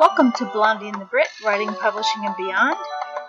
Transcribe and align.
Welcome 0.00 0.32
to 0.38 0.46
Blondie 0.46 0.88
and 0.88 0.98
the 1.00 1.04
Brit, 1.04 1.28
Writing, 1.44 1.68
Publishing, 1.74 2.24
and 2.24 2.34
Beyond. 2.36 2.76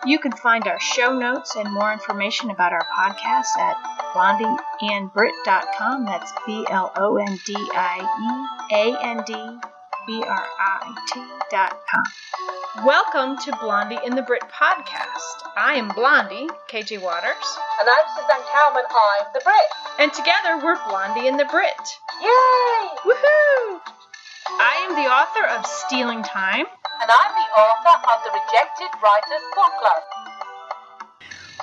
You 0.05 0.17
can 0.19 0.31
find 0.31 0.65
our 0.67 0.79
show 0.79 1.13
notes 1.17 1.55
and 1.57 1.71
more 1.71 1.91
information 1.91 2.49
about 2.49 2.71
our 2.71 2.87
podcast 2.97 3.57
at 3.59 3.75
blondieandbrit.com. 4.15 6.05
That's 6.05 6.31
B 6.47 6.65
L 6.69 6.91
O 6.95 7.17
N 7.17 7.37
D 7.45 7.53
I 7.73 7.99
E 7.99 8.75
A 8.75 8.97
N 9.05 9.23
D 9.27 9.33
B 10.07 10.23
R 10.25 10.47
I 10.59 10.95
T.com. 11.13 12.85
Welcome 12.85 13.37
to 13.43 13.55
Blondie 13.61 13.99
and 14.05 14.17
the 14.17 14.21
Brit 14.23 14.43
podcast. 14.43 15.51
I 15.57 15.75
am 15.75 15.89
Blondie, 15.89 16.47
KJ 16.71 17.01
Waters, 17.01 17.57
And 17.81 17.89
I'm 17.89 18.07
Suzanne 18.15 18.45
Kelman, 18.53 18.83
I'm 18.89 19.25
the 19.33 19.41
Brit. 19.43 19.99
and 19.99 20.13
together 20.13 20.57
we're 20.63 20.79
Blondie 20.87 21.27
and 21.27 21.37
the 21.37 21.45
Brit. 21.45 21.75
Yay! 22.21 22.87
Woohoo! 23.05 23.81
I 24.59 24.87
am 24.87 24.95
the 24.95 25.09
author 25.09 25.47
of 25.57 25.65
Stealing 25.65 26.23
Time. 26.23 26.65
And 27.01 27.09
I'm 27.09 27.33
the 27.35 27.49
author 27.59 27.95
of 28.09 28.23
the 28.23 28.31
Rejected 28.31 28.89
Writers 29.01 29.43
Book 29.55 29.71
Club. 29.79 30.03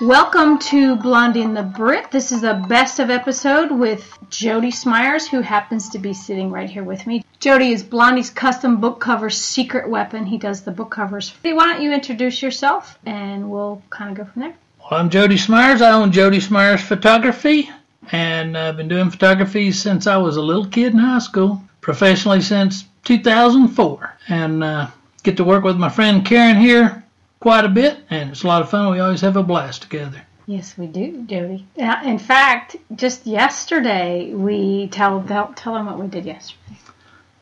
Welcome 0.01 0.59
to 0.71 0.97
Blondie 0.97 1.43
and 1.43 1.57
the 1.57 1.63
Brit. 1.63 2.11
This 2.11 2.33
is 2.33 2.45
a 2.45 2.55
best 2.69 2.99
of 2.99 3.11
episode 3.11 3.71
with 3.71 4.17
Jody 4.31 4.71
Smyers, 4.71 5.29
who 5.29 5.41
happens 5.41 5.89
to 5.91 5.99
be 5.99 6.15
sitting 6.15 6.51
right 6.51 6.71
here 6.71 6.85
with 6.85 7.07
me. 7.07 7.25
Jody 7.41 7.73
is 7.73 7.83
Blondie's 7.83 8.31
custom 8.31 8.81
book 8.81 9.01
cover 9.01 9.29
secret 9.29 9.89
weapon. 9.89 10.25
He 10.25 10.39
does 10.39 10.63
the 10.63 10.71
book 10.71 10.91
covers. 10.91 11.35
Hey, 11.43 11.53
Why 11.53 11.73
don't 11.73 11.83
you 11.83 11.93
introduce 11.93 12.43
yourself 12.43 12.99
and 13.05 13.51
we'll 13.51 13.83
kind 13.91 14.11
of 14.11 14.17
go 14.17 14.33
from 14.33 14.43
there. 14.43 14.55
Well, 14.81 15.01
I'm 15.01 15.11
Jody 15.11 15.37
Smyers. 15.37 15.83
I 15.83 15.93
own 15.93 16.13
Jody 16.13 16.41
Smyers 16.41 16.81
Photography, 16.81 17.69
and 18.13 18.57
I've 18.57 18.77
been 18.77 18.89
doing 18.89 19.11
photography 19.11 19.73
since 19.73 20.07
I 20.07 20.17
was 20.17 20.37
a 20.37 20.43
little 20.43 20.67
kid 20.67 20.95
in 20.95 20.99
high 20.99 21.19
school, 21.19 21.63
professionally 21.89 22.43
since 22.43 22.85
2004. 23.05 24.15
And 24.29 24.63
uh, 24.63 24.89
get 25.23 25.39
to 25.39 25.45
work 25.45 25.65
with 25.65 25.79
my 25.79 25.89
friend 25.89 26.23
Karen 26.23 26.59
here 26.59 27.03
quite 27.41 27.65
a 27.65 27.69
bit, 27.71 28.01
and 28.11 28.29
it's 28.29 28.43
a 28.43 28.47
lot 28.47 28.61
of 28.61 28.69
fun. 28.69 28.93
We 28.93 29.01
always 29.01 29.23
have 29.23 29.37
a 29.37 29.43
blast 29.43 29.81
together. 29.81 30.21
Yes, 30.45 30.77
we 30.77 30.87
do, 30.87 31.25
Jody. 31.25 31.67
In 32.05 32.19
fact, 32.19 32.77
just 32.95 33.27
yesterday 33.27 34.35
we 34.35 34.89
tell 34.89 35.23
tell, 35.23 35.55
tell 35.55 35.73
them 35.73 35.87
what 35.87 35.99
we 35.99 36.09
did 36.09 36.27
yesterday. 36.27 36.79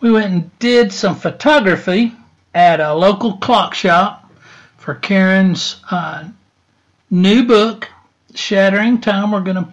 We 0.01 0.13
went 0.13 0.33
and 0.33 0.59
did 0.61 0.93
some 0.93 1.17
photography 1.17 2.13
at 2.55 2.79
a 2.79 2.95
local 2.95 3.39
clock 3.39 3.75
shop 3.75 4.31
for 4.77 4.95
Karen's 4.95 5.81
uh, 5.91 6.29
new 7.11 7.45
book, 7.45 7.89
Shattering 8.37 9.01
Time. 9.01 9.33
We're 9.33 9.41
going 9.41 9.65
to 9.65 9.73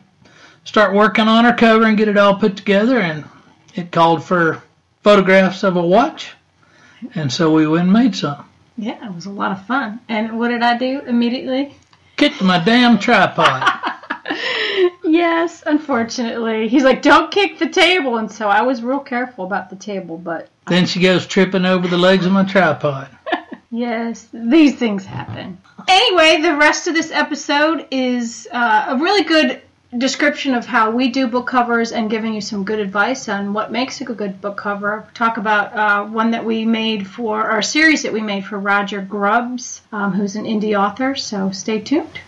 start 0.64 0.96
working 0.96 1.28
on 1.28 1.46
our 1.46 1.56
cover 1.56 1.86
and 1.86 1.96
get 1.96 2.08
it 2.08 2.18
all 2.18 2.38
put 2.40 2.58
together. 2.58 3.00
And 3.00 3.24
it 3.74 3.92
called 3.92 4.24
for 4.24 4.64
photographs 5.02 5.64
of 5.64 5.76
a 5.76 5.86
watch. 5.86 6.34
And 7.16 7.32
so 7.32 7.54
we 7.54 7.68
went 7.68 7.84
and 7.84 7.94
made 7.94 8.16
some. 8.16 8.50
Yeah, 8.78 9.08
it 9.08 9.14
was 9.14 9.26
a 9.26 9.32
lot 9.32 9.52
of 9.52 9.66
fun. 9.66 10.00
And 10.08 10.40
what 10.40 10.48
did 10.50 10.64
I 10.64 10.78
do 10.78 11.02
immediately? 11.02 11.76
Kicked 12.16 12.42
my 12.42 12.64
damn 12.64 12.98
tripod. 12.98 13.70
Yes, 15.14 15.62
unfortunately. 15.64 16.68
He's 16.68 16.84
like, 16.84 17.04
don't 17.04 17.32
kick 17.32 17.60
the 17.60 17.70
table. 17.70 18.18
And 18.18 18.32
so 18.32 18.50
I 18.50 18.64
was 18.64 18.82
real 18.82 19.00
careful 19.00 19.46
about 19.46 19.70
the 19.70 19.76
table, 19.76 20.18
but 20.18 20.50
then 20.66 20.88
she 20.88 21.00
goes 21.00 21.28
tripping 21.28 21.66
over 21.66 21.88
the 21.88 22.00
legs 22.00 22.26
of 22.26 22.32
my 22.32 22.44
tripod. 22.44 23.10
yes, 23.70 24.28
these 24.34 24.76
things 24.76 25.06
happen. 25.06 25.60
Anyway, 25.88 26.42
the 26.42 26.56
rest 26.58 26.88
of 26.88 26.96
this 26.96 27.12
episode 27.12 27.86
is 27.92 28.48
uh, 28.52 28.86
a 28.88 28.98
really 28.98 29.24
good 29.24 29.62
description 29.98 30.56
of 30.56 30.66
how 30.66 30.92
we 30.92 31.10
do 31.10 31.28
book 31.28 31.48
covers 31.48 31.92
and 31.92 32.10
giving 32.10 32.34
you 32.34 32.42
some 32.42 32.64
good 32.64 32.80
advice 32.80 33.30
on 33.30 33.54
what 33.54 33.72
makes 33.72 34.02
a 34.02 34.06
good 34.06 34.42
book 34.42 34.58
cover. 34.58 35.08
Talk 35.14 35.38
about 35.38 35.74
uh, 35.74 36.06
one 36.06 36.32
that 36.32 36.46
we 36.46 36.66
made 36.66 37.08
for 37.08 37.44
our 37.44 37.62
series 37.62 38.04
that 38.04 38.14
we 38.14 38.22
made 38.22 38.46
for 38.46 38.58
Roger 38.60 39.02
Grubbs, 39.02 39.82
um, 39.92 40.14
who's 40.14 40.36
an 40.36 40.46
indie 40.46 40.78
author. 40.78 41.16
So 41.16 41.52
stay 41.52 41.80
tuned. 41.80 42.20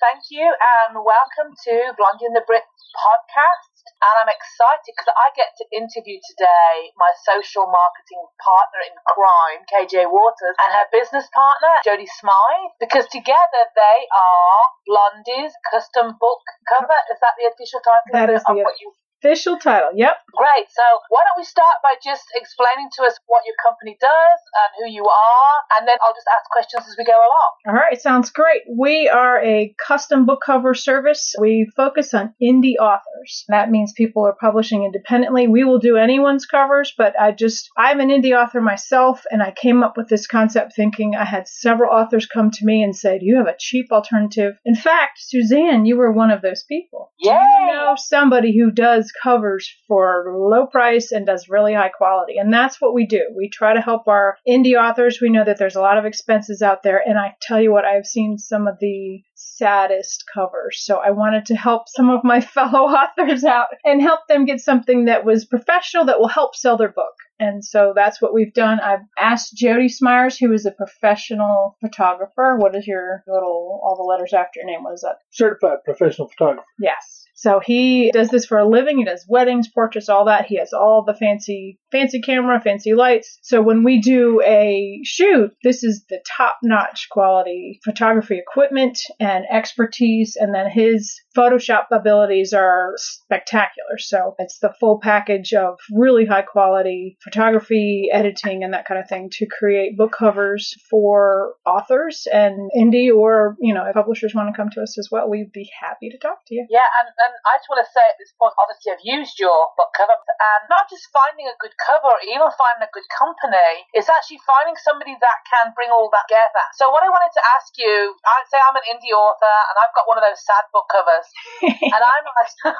Thank 0.00 0.24
you 0.30 0.42
and 0.42 0.96
welcome 0.96 1.54
to 1.64 1.92
Blondie 1.96 2.26
and 2.26 2.36
the 2.36 2.42
Brit 2.46 2.62
podcast. 2.96 3.71
And 4.02 4.14
I'm 4.18 4.32
excited 4.34 4.90
because 4.90 5.14
I 5.14 5.30
get 5.38 5.54
to 5.62 5.64
interview 5.70 6.18
today 6.18 6.90
my 6.98 7.10
social 7.22 7.70
marketing 7.70 8.22
partner 8.42 8.80
in 8.82 8.94
crime, 9.06 9.62
KJ 9.70 10.10
Waters, 10.10 10.58
and 10.58 10.70
her 10.74 10.86
business 10.90 11.30
partner, 11.30 11.70
Jody 11.86 12.10
Smyers, 12.18 12.74
because 12.82 13.06
together 13.06 13.62
they 13.78 13.98
are 14.10 14.62
Blondie's 14.90 15.54
custom 15.70 16.18
book 16.18 16.42
cover. 16.66 16.98
Is 17.14 17.22
that 17.22 17.38
the 17.38 17.46
official 17.46 17.78
title 17.78 18.10
That 18.10 18.30
of, 18.30 18.42
the 18.42 18.66
what 18.66 18.78
you 18.82 18.90
Official 19.22 19.56
title. 19.56 19.90
Yep. 19.94 20.16
Great. 20.34 20.66
So 20.68 20.82
why 21.08 21.22
don't 21.22 21.38
we 21.38 21.44
start 21.44 21.78
by 21.82 21.94
just 22.02 22.24
explaining 22.34 22.90
to 22.98 23.04
us 23.04 23.14
what 23.26 23.42
your 23.46 23.54
company 23.62 23.96
does 24.00 24.10
and 24.10 24.70
who 24.78 24.92
you 24.92 25.04
are, 25.06 25.54
and 25.78 25.86
then 25.86 25.96
I'll 26.02 26.14
just 26.14 26.26
ask 26.34 26.50
questions 26.50 26.82
as 26.88 26.96
we 26.98 27.04
go 27.04 27.16
along. 27.16 27.50
All 27.68 27.74
right. 27.74 28.00
Sounds 28.00 28.30
great. 28.30 28.62
We 28.68 29.08
are 29.08 29.40
a 29.42 29.74
custom 29.78 30.26
book 30.26 30.42
cover 30.44 30.74
service. 30.74 31.34
We 31.38 31.70
focus 31.76 32.14
on 32.14 32.34
indie 32.42 32.76
authors. 32.80 33.44
That 33.48 33.70
means 33.70 33.92
people 33.92 34.26
are 34.26 34.34
publishing 34.34 34.82
independently. 34.84 35.46
We 35.46 35.62
will 35.62 35.78
do 35.78 35.96
anyone's 35.96 36.46
covers, 36.46 36.92
but 36.98 37.18
I 37.18 37.30
just, 37.30 37.70
I'm 37.78 38.00
an 38.00 38.08
indie 38.08 38.36
author 38.36 38.60
myself, 38.60 39.22
and 39.30 39.42
I 39.42 39.52
came 39.52 39.84
up 39.84 39.96
with 39.96 40.08
this 40.08 40.26
concept 40.26 40.74
thinking 40.74 41.14
I 41.14 41.24
had 41.24 41.46
several 41.46 41.94
authors 41.94 42.26
come 42.26 42.50
to 42.50 42.64
me 42.64 42.82
and 42.82 42.96
say, 42.96 43.20
Do 43.20 43.26
you 43.26 43.36
have 43.36 43.46
a 43.46 43.56
cheap 43.56 43.92
alternative? 43.92 44.54
In 44.64 44.74
fact, 44.74 45.18
Suzanne, 45.20 45.84
you 45.84 45.96
were 45.96 46.10
one 46.10 46.32
of 46.32 46.42
those 46.42 46.64
people. 46.64 47.12
Yay! 47.20 47.30
you 47.32 47.66
know 47.66 47.94
somebody 47.96 48.56
who 48.56 48.70
does 48.70 49.11
covers 49.22 49.74
for 49.88 50.34
low 50.36 50.66
price 50.66 51.12
and 51.12 51.26
does 51.26 51.48
really 51.48 51.74
high 51.74 51.90
quality. 51.90 52.38
And 52.38 52.52
that's 52.52 52.80
what 52.80 52.94
we 52.94 53.06
do. 53.06 53.22
We 53.36 53.48
try 53.48 53.74
to 53.74 53.80
help 53.80 54.08
our 54.08 54.36
indie 54.48 54.74
authors. 54.74 55.18
We 55.20 55.30
know 55.30 55.44
that 55.44 55.58
there's 55.58 55.76
a 55.76 55.80
lot 55.80 55.98
of 55.98 56.04
expenses 56.04 56.62
out 56.62 56.82
there. 56.82 57.02
And 57.04 57.18
I 57.18 57.34
tell 57.40 57.60
you 57.60 57.72
what, 57.72 57.84
I've 57.84 58.06
seen 58.06 58.38
some 58.38 58.66
of 58.66 58.78
the 58.80 59.22
saddest 59.34 60.24
covers. 60.32 60.82
So 60.84 60.96
I 60.96 61.10
wanted 61.10 61.46
to 61.46 61.56
help 61.56 61.88
some 61.88 62.10
of 62.10 62.24
my 62.24 62.40
fellow 62.56 62.88
authors 62.88 63.44
out 63.44 63.68
and 63.84 64.00
help 64.00 64.20
them 64.28 64.44
get 64.44 64.60
something 64.60 65.06
that 65.06 65.24
was 65.24 65.44
professional 65.44 66.06
that 66.06 66.20
will 66.20 66.28
help 66.28 66.54
sell 66.56 66.76
their 66.76 66.92
book. 66.92 67.14
And 67.38 67.64
so 67.64 67.92
that's 67.94 68.22
what 68.22 68.32
we've 68.32 68.54
done. 68.54 68.78
I've 68.78 69.00
asked 69.18 69.56
Jody 69.56 69.88
Smyers, 69.88 70.38
who 70.38 70.52
is 70.52 70.64
a 70.64 70.70
professional 70.70 71.76
photographer. 71.80 72.56
What 72.56 72.76
is 72.76 72.86
your 72.86 73.24
little, 73.26 73.80
all 73.82 73.96
the 73.96 74.04
letters 74.04 74.32
after 74.32 74.60
your 74.60 74.66
name? 74.66 74.84
What 74.84 74.94
is 74.94 75.00
that? 75.00 75.16
Certified 75.30 75.78
professional 75.84 76.28
photographer. 76.28 76.66
Yes. 76.78 77.21
So 77.42 77.58
he 77.58 78.12
does 78.12 78.28
this 78.28 78.46
for 78.46 78.58
a 78.58 78.68
living. 78.68 78.98
He 78.98 79.04
does 79.04 79.26
weddings, 79.28 79.66
portraits, 79.66 80.08
all 80.08 80.26
that. 80.26 80.46
He 80.46 80.58
has 80.58 80.72
all 80.72 81.02
the 81.04 81.12
fancy, 81.12 81.76
fancy 81.90 82.20
camera, 82.20 82.60
fancy 82.60 82.94
lights. 82.94 83.40
So 83.42 83.60
when 83.60 83.82
we 83.82 84.00
do 84.00 84.40
a 84.46 85.00
shoot, 85.02 85.50
this 85.64 85.82
is 85.82 86.04
the 86.08 86.20
top 86.24 86.58
notch 86.62 87.08
quality 87.10 87.80
photography 87.84 88.38
equipment 88.38 89.00
and 89.18 89.44
expertise. 89.50 90.36
And 90.38 90.54
then 90.54 90.70
his 90.70 91.20
Photoshop 91.36 91.86
abilities 91.90 92.52
are 92.52 92.92
spectacular. 92.96 93.98
So 93.98 94.34
it's 94.38 94.58
the 94.58 94.74
full 94.78 95.00
package 95.00 95.52
of 95.54 95.78
really 95.92 96.26
high 96.26 96.42
quality 96.42 97.16
photography, 97.24 98.08
editing, 98.12 98.64
and 98.64 98.74
that 98.74 98.86
kind 98.86 99.00
of 99.00 99.08
thing 99.08 99.30
to 99.32 99.46
create 99.46 99.96
book 99.96 100.12
covers 100.12 100.74
for 100.90 101.54
authors 101.64 102.26
and 102.30 102.70
indie 102.76 103.14
or, 103.14 103.56
you 103.60 103.72
know, 103.72 103.86
if 103.86 103.94
publishers 103.94 104.34
want 104.34 104.50
to 104.50 104.56
come 104.56 104.66
to 104.74 104.82
us 104.82 104.98
as 104.98 105.08
well, 105.14 105.30
we'd 105.30 105.54
be 105.54 105.70
happy 105.70 106.10
to 106.10 106.18
talk 106.18 106.42
to 106.50 106.58
you. 106.58 106.66
Yeah, 106.66 106.90
and, 106.98 107.06
and 107.06 107.32
I 107.46 107.62
just 107.62 107.70
want 107.70 107.78
to 107.86 107.88
say 107.88 108.02
at 108.02 108.18
this 108.18 108.34
point, 108.34 108.50
obviously, 108.58 108.90
I've 108.90 109.06
used 109.06 109.38
your 109.38 109.70
book 109.78 109.94
cover, 109.94 110.10
and 110.10 110.66
not 110.66 110.90
just 110.90 111.06
finding 111.14 111.46
a 111.46 111.54
good 111.62 111.78
cover, 111.78 112.10
even 112.26 112.50
finding 112.58 112.82
a 112.82 112.90
good 112.90 113.06
company, 113.14 113.86
it's 113.94 114.10
actually 114.10 114.42
finding 114.42 114.74
somebody 114.82 115.14
that 115.14 115.38
can 115.46 115.70
bring 115.78 115.94
all 115.94 116.10
that 116.10 116.26
together. 116.26 116.66
So, 116.74 116.90
what 116.90 117.06
I 117.06 117.10
wanted 117.14 117.30
to 117.30 117.42
ask 117.54 117.70
you, 117.78 118.18
I'd 118.26 118.50
say 118.50 118.58
I'm 118.58 118.74
an 118.74 118.86
indie 118.90 119.14
author, 119.14 119.56
and 119.70 119.76
I've 119.78 119.94
got 119.94 120.10
one 120.10 120.18
of 120.18 120.26
those 120.26 120.42
sad 120.42 120.66
book 120.74 120.90
covers, 120.90 121.21
and 121.62 122.02
I'm 122.02 122.24
like, 122.26 122.52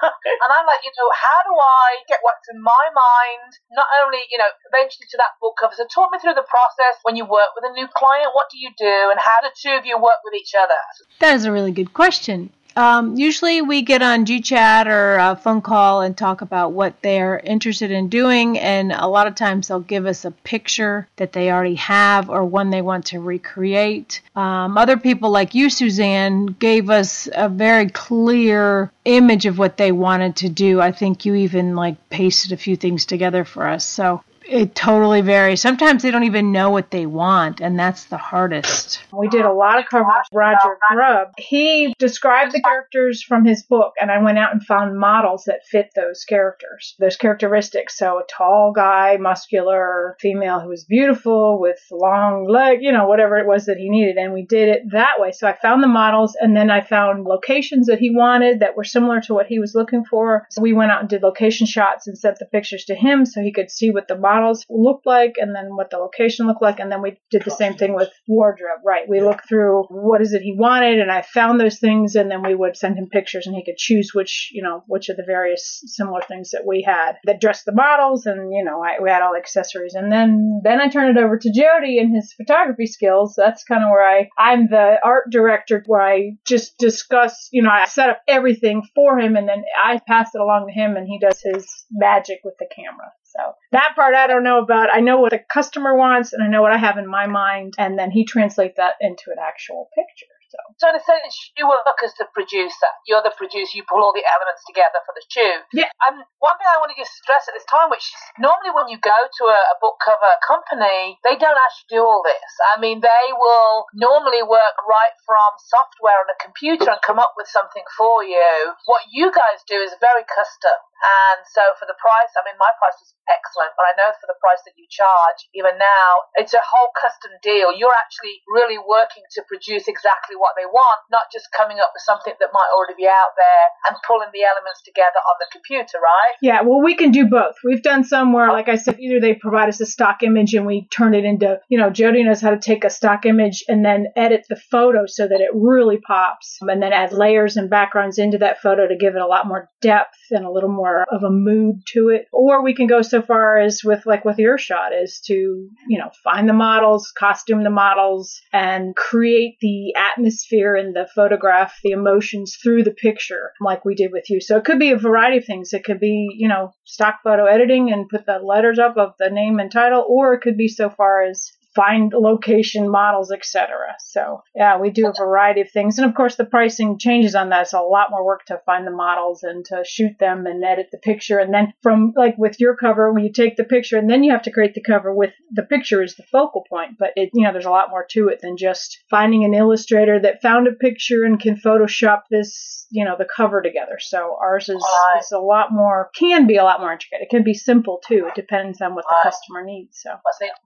and 0.42 0.50
I'm 0.50 0.66
like, 0.66 0.82
you 0.82 0.92
know, 0.94 1.08
how 1.14 1.40
do 1.46 1.54
I 1.54 2.02
get 2.08 2.20
what's 2.22 2.46
in 2.50 2.62
my 2.62 2.84
mind, 2.92 3.50
not 3.72 3.88
only, 4.04 4.24
you 4.30 4.38
know, 4.38 4.50
eventually 4.72 5.06
to 5.10 5.18
that 5.18 5.38
book 5.40 5.58
cover? 5.60 5.74
So, 5.76 5.86
talk 5.86 6.12
me 6.12 6.18
through 6.18 6.38
the 6.38 6.46
process 6.46 6.98
when 7.02 7.16
you 7.16 7.24
work 7.24 7.54
with 7.54 7.68
a 7.68 7.72
new 7.72 7.88
client. 7.90 8.32
What 8.34 8.50
do 8.50 8.58
you 8.58 8.70
do, 8.76 9.10
and 9.10 9.18
how 9.18 9.40
do 9.42 9.50
two 9.54 9.76
of 9.78 9.86
you 9.86 9.96
work 9.98 10.22
with 10.24 10.34
each 10.34 10.52
other? 10.56 10.78
That 11.20 11.34
is 11.34 11.44
a 11.44 11.52
really 11.52 11.72
good 11.72 11.92
question. 11.92 12.50
Um, 12.76 13.16
usually 13.16 13.60
we 13.62 13.82
get 13.82 14.02
on 14.02 14.24
GChat 14.26 14.86
or 14.86 15.16
a 15.16 15.36
phone 15.36 15.62
call 15.62 16.00
and 16.00 16.16
talk 16.16 16.40
about 16.40 16.72
what 16.72 17.00
they're 17.02 17.38
interested 17.38 17.90
in 17.90 18.08
doing, 18.08 18.58
and 18.58 18.92
a 18.92 19.06
lot 19.06 19.26
of 19.26 19.34
times 19.34 19.68
they'll 19.68 19.80
give 19.80 20.06
us 20.06 20.24
a 20.24 20.30
picture 20.30 21.08
that 21.16 21.32
they 21.32 21.50
already 21.50 21.74
have 21.76 22.30
or 22.30 22.44
one 22.44 22.70
they 22.70 22.82
want 22.82 23.06
to 23.06 23.20
recreate. 23.20 24.22
Um, 24.34 24.78
other 24.78 24.96
people 24.96 25.30
like 25.30 25.54
you, 25.54 25.70
Suzanne, 25.70 26.46
gave 26.46 26.90
us 26.90 27.28
a 27.32 27.48
very 27.48 27.88
clear 27.88 28.90
image 29.04 29.46
of 29.46 29.58
what 29.58 29.76
they 29.76 29.92
wanted 29.92 30.36
to 30.36 30.48
do. 30.48 30.80
I 30.80 30.92
think 30.92 31.24
you 31.24 31.34
even 31.34 31.76
like 31.76 32.08
pasted 32.10 32.52
a 32.52 32.56
few 32.56 32.76
things 32.76 33.04
together 33.06 33.44
for 33.44 33.66
us. 33.66 33.86
So 33.86 34.22
it 34.46 34.74
totally 34.74 35.20
varies. 35.20 35.60
Sometimes 35.60 36.02
they 36.02 36.10
don't 36.10 36.24
even 36.24 36.52
know 36.52 36.70
what 36.70 36.90
they 36.90 37.06
want, 37.06 37.60
and 37.60 37.78
that's 37.78 38.04
the 38.04 38.16
hardest. 38.16 39.02
We 39.12 39.28
did 39.28 39.44
a 39.44 39.52
lot 39.52 39.78
of 39.78 39.86
covers. 39.86 40.12
Roger 40.32 40.78
Grubb. 40.90 41.28
He 41.38 41.94
described 41.98 42.52
the 42.52 42.60
characters 42.60 43.22
from 43.22 43.44
his 43.44 43.62
book, 43.62 43.94
and 44.00 44.10
I 44.10 44.22
went 44.22 44.38
out 44.38 44.52
and 44.52 44.64
found 44.64 44.98
models 44.98 45.44
that 45.46 45.64
fit 45.70 45.90
those 45.94 46.24
characters, 46.24 46.94
those 46.98 47.16
characteristics. 47.16 47.96
So 47.96 48.18
a 48.18 48.24
tall 48.28 48.72
guy, 48.74 49.16
muscular, 49.18 50.16
female 50.20 50.60
who 50.60 50.68
was 50.68 50.84
beautiful 50.84 51.60
with 51.60 51.78
long 51.90 52.46
leg, 52.48 52.78
you 52.82 52.92
know, 52.92 53.06
whatever 53.06 53.38
it 53.38 53.46
was 53.46 53.66
that 53.66 53.76
he 53.76 53.90
needed. 53.90 54.16
And 54.16 54.32
we 54.32 54.44
did 54.44 54.68
it 54.68 54.82
that 54.92 55.14
way. 55.18 55.32
So 55.32 55.46
I 55.46 55.56
found 55.56 55.82
the 55.82 55.88
models, 55.88 56.36
and 56.40 56.56
then 56.56 56.70
I 56.70 56.80
found 56.80 57.24
locations 57.24 57.86
that 57.86 57.98
he 57.98 58.14
wanted 58.14 58.60
that 58.60 58.76
were 58.76 58.84
similar 58.84 59.20
to 59.22 59.34
what 59.34 59.46
he 59.46 59.58
was 59.58 59.74
looking 59.74 60.04
for. 60.04 60.46
So 60.50 60.62
we 60.62 60.72
went 60.72 60.90
out 60.90 61.00
and 61.00 61.08
did 61.08 61.22
location 61.22 61.66
shots 61.66 62.06
and 62.06 62.18
sent 62.18 62.38
the 62.38 62.46
pictures 62.46 62.84
to 62.86 62.94
him 62.94 63.24
so 63.24 63.40
he 63.40 63.52
could 63.52 63.70
see 63.70 63.90
what 63.90 64.08
the 64.08 64.16
models 64.32 64.64
looked 64.68 65.06
like 65.06 65.34
and 65.38 65.54
then 65.54 65.76
what 65.76 65.90
the 65.90 65.98
location 65.98 66.46
looked 66.46 66.62
like. 66.62 66.80
And 66.80 66.90
then 66.90 67.02
we 67.02 67.18
did 67.30 67.42
the 67.42 67.50
same 67.50 67.74
thing 67.74 67.94
with 67.94 68.10
wardrobe, 68.26 68.80
right? 68.84 69.08
We 69.08 69.20
looked 69.20 69.48
through 69.48 69.84
what 69.90 70.20
is 70.20 70.32
it 70.32 70.42
he 70.42 70.54
wanted 70.56 71.00
and 71.00 71.10
I 71.10 71.22
found 71.22 71.60
those 71.60 71.78
things 71.78 72.14
and 72.14 72.30
then 72.30 72.42
we 72.42 72.54
would 72.54 72.76
send 72.76 72.96
him 72.96 73.08
pictures 73.08 73.46
and 73.46 73.54
he 73.54 73.64
could 73.64 73.76
choose 73.76 74.12
which, 74.14 74.50
you 74.52 74.62
know, 74.62 74.84
which 74.86 75.08
of 75.08 75.16
the 75.16 75.24
various 75.26 75.82
similar 75.86 76.22
things 76.22 76.50
that 76.50 76.64
we 76.66 76.82
had 76.82 77.16
that 77.24 77.40
dressed 77.40 77.64
the 77.64 77.72
models 77.72 78.26
and, 78.26 78.52
you 78.52 78.64
know, 78.64 78.82
I, 78.82 79.02
we 79.02 79.10
had 79.10 79.22
all 79.22 79.32
the 79.32 79.38
accessories. 79.38 79.94
And 79.94 80.10
then, 80.10 80.60
then 80.64 80.80
I 80.80 80.88
turned 80.88 81.16
it 81.16 81.22
over 81.22 81.38
to 81.38 81.52
Jody 81.52 81.98
and 81.98 82.14
his 82.14 82.34
photography 82.36 82.86
skills. 82.86 83.34
That's 83.36 83.64
kind 83.64 83.84
of 83.84 83.90
where 83.90 84.06
I, 84.06 84.28
I'm 84.38 84.68
the 84.68 84.96
art 85.04 85.30
director 85.30 85.82
where 85.86 86.02
I 86.02 86.32
just 86.46 86.78
discuss, 86.78 87.48
you 87.52 87.62
know, 87.62 87.70
I 87.70 87.86
set 87.86 88.10
up 88.10 88.20
everything 88.28 88.82
for 88.94 89.18
him 89.18 89.36
and 89.36 89.48
then 89.48 89.64
I 89.82 90.00
pass 90.06 90.30
it 90.34 90.40
along 90.40 90.66
to 90.68 90.72
him 90.72 90.96
and 90.96 91.06
he 91.06 91.18
does 91.18 91.40
his 91.42 91.66
magic 91.90 92.40
with 92.44 92.54
the 92.58 92.66
camera. 92.74 93.12
So 93.36 93.54
that 93.72 93.92
part 93.94 94.14
I 94.14 94.26
don't 94.26 94.44
know 94.44 94.62
about. 94.62 94.88
I 94.92 95.00
know 95.00 95.20
what 95.20 95.30
the 95.30 95.38
customer 95.38 95.96
wants 95.96 96.32
and 96.32 96.42
I 96.42 96.48
know 96.48 96.62
what 96.62 96.72
I 96.72 96.78
have 96.78 96.98
in 96.98 97.06
my 97.06 97.26
mind 97.26 97.74
and 97.78 97.98
then 97.98 98.10
he 98.10 98.24
translates 98.24 98.76
that 98.76 98.94
into 99.00 99.30
an 99.30 99.38
actual 99.40 99.88
picture. 99.94 100.26
So. 100.52 100.60
So 100.76 100.84
in 100.92 101.00
a 101.00 101.04
sense, 101.04 101.32
you 101.56 101.64
work 101.64 101.88
as 102.04 102.12
the 102.20 102.28
producer. 102.36 102.92
You're 103.08 103.24
the 103.24 103.32
producer. 103.32 103.72
You 103.72 103.88
pull 103.88 104.04
all 104.04 104.12
the 104.12 104.26
elements 104.28 104.60
together 104.68 105.00
for 105.08 105.16
the 105.16 105.24
shoot. 105.24 105.64
Yeah. 105.72 105.88
And 106.04 106.20
one 106.44 106.56
thing 106.60 106.68
I 106.68 106.76
want 106.76 106.92
to 106.92 106.98
just 107.00 107.16
stress 107.16 107.48
at 107.48 107.56
this 107.56 107.64
time, 107.64 107.88
which 107.88 108.04
is 108.04 108.20
normally 108.36 108.68
when 108.76 108.92
you 108.92 109.00
go 109.00 109.16
to 109.16 109.44
a, 109.48 109.60
a 109.72 109.76
book 109.80 109.96
cover 110.04 110.28
company, 110.44 111.16
they 111.24 111.40
don't 111.40 111.56
actually 111.56 111.96
do 111.96 112.04
all 112.04 112.20
this. 112.20 112.52
I 112.68 112.76
mean, 112.76 113.00
they 113.00 113.26
will 113.32 113.88
normally 113.96 114.44
work 114.44 114.76
right 114.84 115.16
from 115.24 115.56
software 115.56 116.20
on 116.20 116.28
a 116.28 116.36
computer 116.36 116.92
and 116.92 117.00
come 117.00 117.16
up 117.16 117.32
with 117.40 117.48
something 117.48 117.86
for 117.96 118.20
you. 118.20 118.76
What 118.84 119.08
you 119.08 119.32
guys 119.32 119.64
do 119.64 119.80
is 119.80 119.96
very 120.04 120.28
custom. 120.28 120.76
And 121.02 121.42
so 121.50 121.74
for 121.82 121.86
the 121.90 121.98
price, 121.98 122.30
I 122.38 122.46
mean, 122.46 122.54
my 122.62 122.70
price 122.78 122.94
is 123.02 123.10
excellent, 123.26 123.74
but 123.74 123.90
I 123.90 123.98
know 123.98 124.14
for 124.22 124.30
the 124.30 124.38
price 124.38 124.62
that 124.62 124.78
you 124.78 124.86
charge, 124.86 125.50
even 125.50 125.74
now, 125.74 126.10
it's 126.38 126.54
a 126.54 126.62
whole 126.62 126.94
custom 126.94 127.34
deal. 127.42 127.74
You're 127.74 127.96
actually 127.96 128.38
really 128.46 128.78
working 128.78 129.26
to 129.34 129.42
produce 129.50 129.90
exactly 129.90 130.38
what 130.42 130.58
they 130.58 130.66
want, 130.66 130.98
not 131.14 131.30
just 131.30 131.46
coming 131.54 131.78
up 131.78 131.94
with 131.94 132.02
something 132.02 132.34
that 132.42 132.50
might 132.50 132.74
already 132.74 132.98
be 132.98 133.06
out 133.06 133.38
there 133.38 133.66
and 133.86 133.96
pulling 134.02 134.34
the 134.34 134.42
elements 134.42 134.82
together 134.82 135.22
on 135.22 135.38
the 135.38 135.46
computer, 135.54 136.02
right? 136.02 136.34
Yeah, 136.42 136.66
well, 136.66 136.82
we 136.82 136.98
can 136.98 137.14
do 137.14 137.30
both. 137.30 137.54
We've 137.62 137.82
done 137.82 138.02
some 138.02 138.32
where, 138.32 138.50
like 138.50 138.68
I 138.68 138.74
said, 138.74 138.98
either 138.98 139.20
they 139.20 139.34
provide 139.38 139.68
us 139.68 139.80
a 139.80 139.86
stock 139.86 140.26
image 140.26 140.54
and 140.54 140.66
we 140.66 140.88
turn 140.90 141.14
it 141.14 141.24
into, 141.24 141.60
you 141.70 141.78
know, 141.78 141.90
Jody 141.90 142.24
knows 142.24 142.40
how 142.40 142.50
to 142.50 142.58
take 142.58 142.82
a 142.84 142.90
stock 142.90 143.24
image 143.24 143.62
and 143.68 143.84
then 143.84 144.08
edit 144.16 144.44
the 144.48 144.56
photo 144.56 145.06
so 145.06 145.28
that 145.28 145.40
it 145.40 145.54
really 145.54 145.98
pops 145.98 146.58
and 146.60 146.82
then 146.82 146.92
add 146.92 147.12
layers 147.12 147.56
and 147.56 147.70
backgrounds 147.70 148.18
into 148.18 148.38
that 148.38 148.60
photo 148.60 148.88
to 148.88 148.96
give 148.96 149.14
it 149.14 149.22
a 149.22 149.26
lot 149.26 149.46
more 149.46 149.70
depth 149.80 150.18
and 150.32 150.44
a 150.44 150.50
little 150.50 150.72
more 150.72 151.06
of 151.10 151.22
a 151.22 151.30
mood 151.30 151.76
to 151.92 152.08
it. 152.08 152.26
Or 152.32 152.64
we 152.64 152.74
can 152.74 152.88
go 152.88 153.02
so 153.02 153.22
far 153.22 153.58
as 153.58 153.82
with, 153.84 154.04
like 154.06 154.24
with 154.24 154.38
your 154.38 154.58
shot, 154.58 154.92
is 154.92 155.20
to, 155.26 155.34
you 155.34 155.98
know, 155.98 156.10
find 156.24 156.48
the 156.48 156.52
models, 156.52 157.12
costume 157.16 157.62
the 157.62 157.70
models, 157.70 158.40
and 158.52 158.96
create 158.96 159.58
the 159.60 159.94
atmosphere 159.94 160.31
in 160.76 160.92
the 160.92 161.08
photograph, 161.14 161.78
the 161.82 161.90
emotions 161.90 162.56
through 162.62 162.84
the 162.84 162.90
picture, 162.90 163.52
like 163.60 163.84
we 163.84 163.94
did 163.94 164.12
with 164.12 164.28
you. 164.30 164.40
So 164.40 164.56
it 164.56 164.64
could 164.64 164.78
be 164.78 164.90
a 164.90 164.98
variety 164.98 165.38
of 165.38 165.44
things. 165.44 165.72
It 165.72 165.84
could 165.84 166.00
be, 166.00 166.28
you 166.36 166.48
know, 166.48 166.72
stock 166.84 167.20
photo 167.22 167.46
editing 167.46 167.92
and 167.92 168.08
put 168.08 168.26
the 168.26 168.38
letters 168.38 168.78
up 168.78 168.96
of 168.96 169.14
the 169.18 169.30
name 169.30 169.58
and 169.58 169.70
title, 169.70 170.04
or 170.08 170.34
it 170.34 170.40
could 170.40 170.56
be 170.56 170.68
so 170.68 170.90
far 170.90 171.22
as 171.22 171.52
find 171.74 172.12
location 172.14 172.88
models, 172.90 173.32
etc. 173.32 173.96
So 174.00 174.42
yeah, 174.54 174.78
we 174.78 174.90
do 174.90 175.06
a 175.08 175.12
variety 175.16 175.60
of 175.62 175.70
things, 175.70 175.98
and 175.98 176.08
of 176.08 176.14
course 176.14 176.36
the 176.36 176.44
pricing 176.44 176.98
changes 176.98 177.34
on 177.34 177.50
that. 177.50 177.62
It's 177.62 177.72
a 177.72 177.80
lot 177.80 178.10
more 178.10 178.24
work 178.24 178.44
to 178.46 178.60
find 178.66 178.86
the 178.86 178.90
models 178.90 179.42
and 179.42 179.64
to 179.66 179.82
shoot 179.86 180.18
them 180.18 180.46
and 180.46 180.62
edit 180.64 180.88
the 180.92 180.98
picture, 180.98 181.38
and 181.38 181.52
then 181.52 181.72
from 181.82 182.12
like 182.16 182.36
with 182.38 182.60
your 182.60 182.76
cover, 182.76 183.12
when 183.12 183.24
you 183.24 183.32
take 183.32 183.56
the 183.56 183.64
picture 183.64 183.98
and 183.98 184.08
then 184.10 184.22
you 184.24 184.32
have 184.32 184.42
to 184.42 184.50
create 184.50 184.74
the 184.74 184.82
cover 184.82 185.14
with 185.14 185.32
the 185.50 185.62
picture 185.62 186.02
as 186.02 186.14
the 186.14 186.24
focal 186.30 186.64
point. 186.68 186.98
But 186.98 187.10
it, 187.16 187.30
you 187.34 187.44
know, 187.44 187.52
there's 187.52 187.66
a 187.66 187.70
lot 187.70 187.90
more 187.90 188.06
to 188.10 188.28
it 188.28 188.40
than 188.42 188.56
just 188.56 189.02
finding 189.10 189.44
an 189.44 189.54
illustrator 189.54 190.20
that 190.20 190.42
found 190.42 190.66
a 190.68 190.72
picture 190.72 191.24
and 191.24 191.40
can 191.40 191.56
Photoshop 191.56 192.22
this, 192.30 192.86
you 192.90 193.04
know, 193.04 193.16
the 193.16 193.26
cover 193.36 193.62
together. 193.62 193.98
So 194.00 194.36
ours 194.40 194.68
is, 194.68 194.82
Right. 194.82 195.20
is 195.20 195.32
a 195.32 195.38
lot 195.38 195.72
more, 195.72 196.10
can 196.18 196.46
be 196.46 196.56
a 196.56 196.64
lot 196.64 196.80
more 196.80 196.92
intricate. 196.92 197.20
It 197.22 197.30
can 197.30 197.42
be 197.44 197.54
simple 197.54 198.00
too. 198.06 198.26
It 198.28 198.34
depends 198.34 198.80
on 198.80 198.94
what 198.94 199.04
the 199.08 199.14
Right. 199.14 199.22
customer 199.32 199.64
needs. 199.64 200.00
So. 200.02 200.10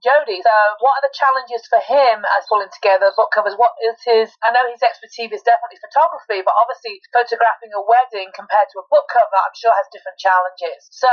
Jody. 0.03 0.41
So, 0.41 0.49
what 0.79 0.96
are 0.97 1.05
the 1.05 1.13
challenges 1.13 1.61
for 1.69 1.77
him 1.77 2.25
as 2.25 2.49
pulling 2.49 2.73
together 2.73 3.13
book 3.13 3.29
covers? 3.29 3.53
What 3.53 3.77
is 3.85 4.01
his? 4.01 4.33
I 4.41 4.49
know 4.49 4.65
his 4.65 4.81
expertise 4.81 5.29
is 5.29 5.45
definitely 5.45 5.77
photography, 5.77 6.41
but 6.41 6.57
obviously 6.57 6.97
photographing 7.13 7.69
a 7.77 7.81
wedding 7.85 8.33
compared 8.33 8.65
to 8.73 8.81
a 8.81 8.89
book 8.89 9.05
cover, 9.13 9.37
I'm 9.37 9.53
sure 9.53 9.77
has 9.77 9.85
different 9.93 10.17
challenges. 10.17 10.89
So, 10.89 11.09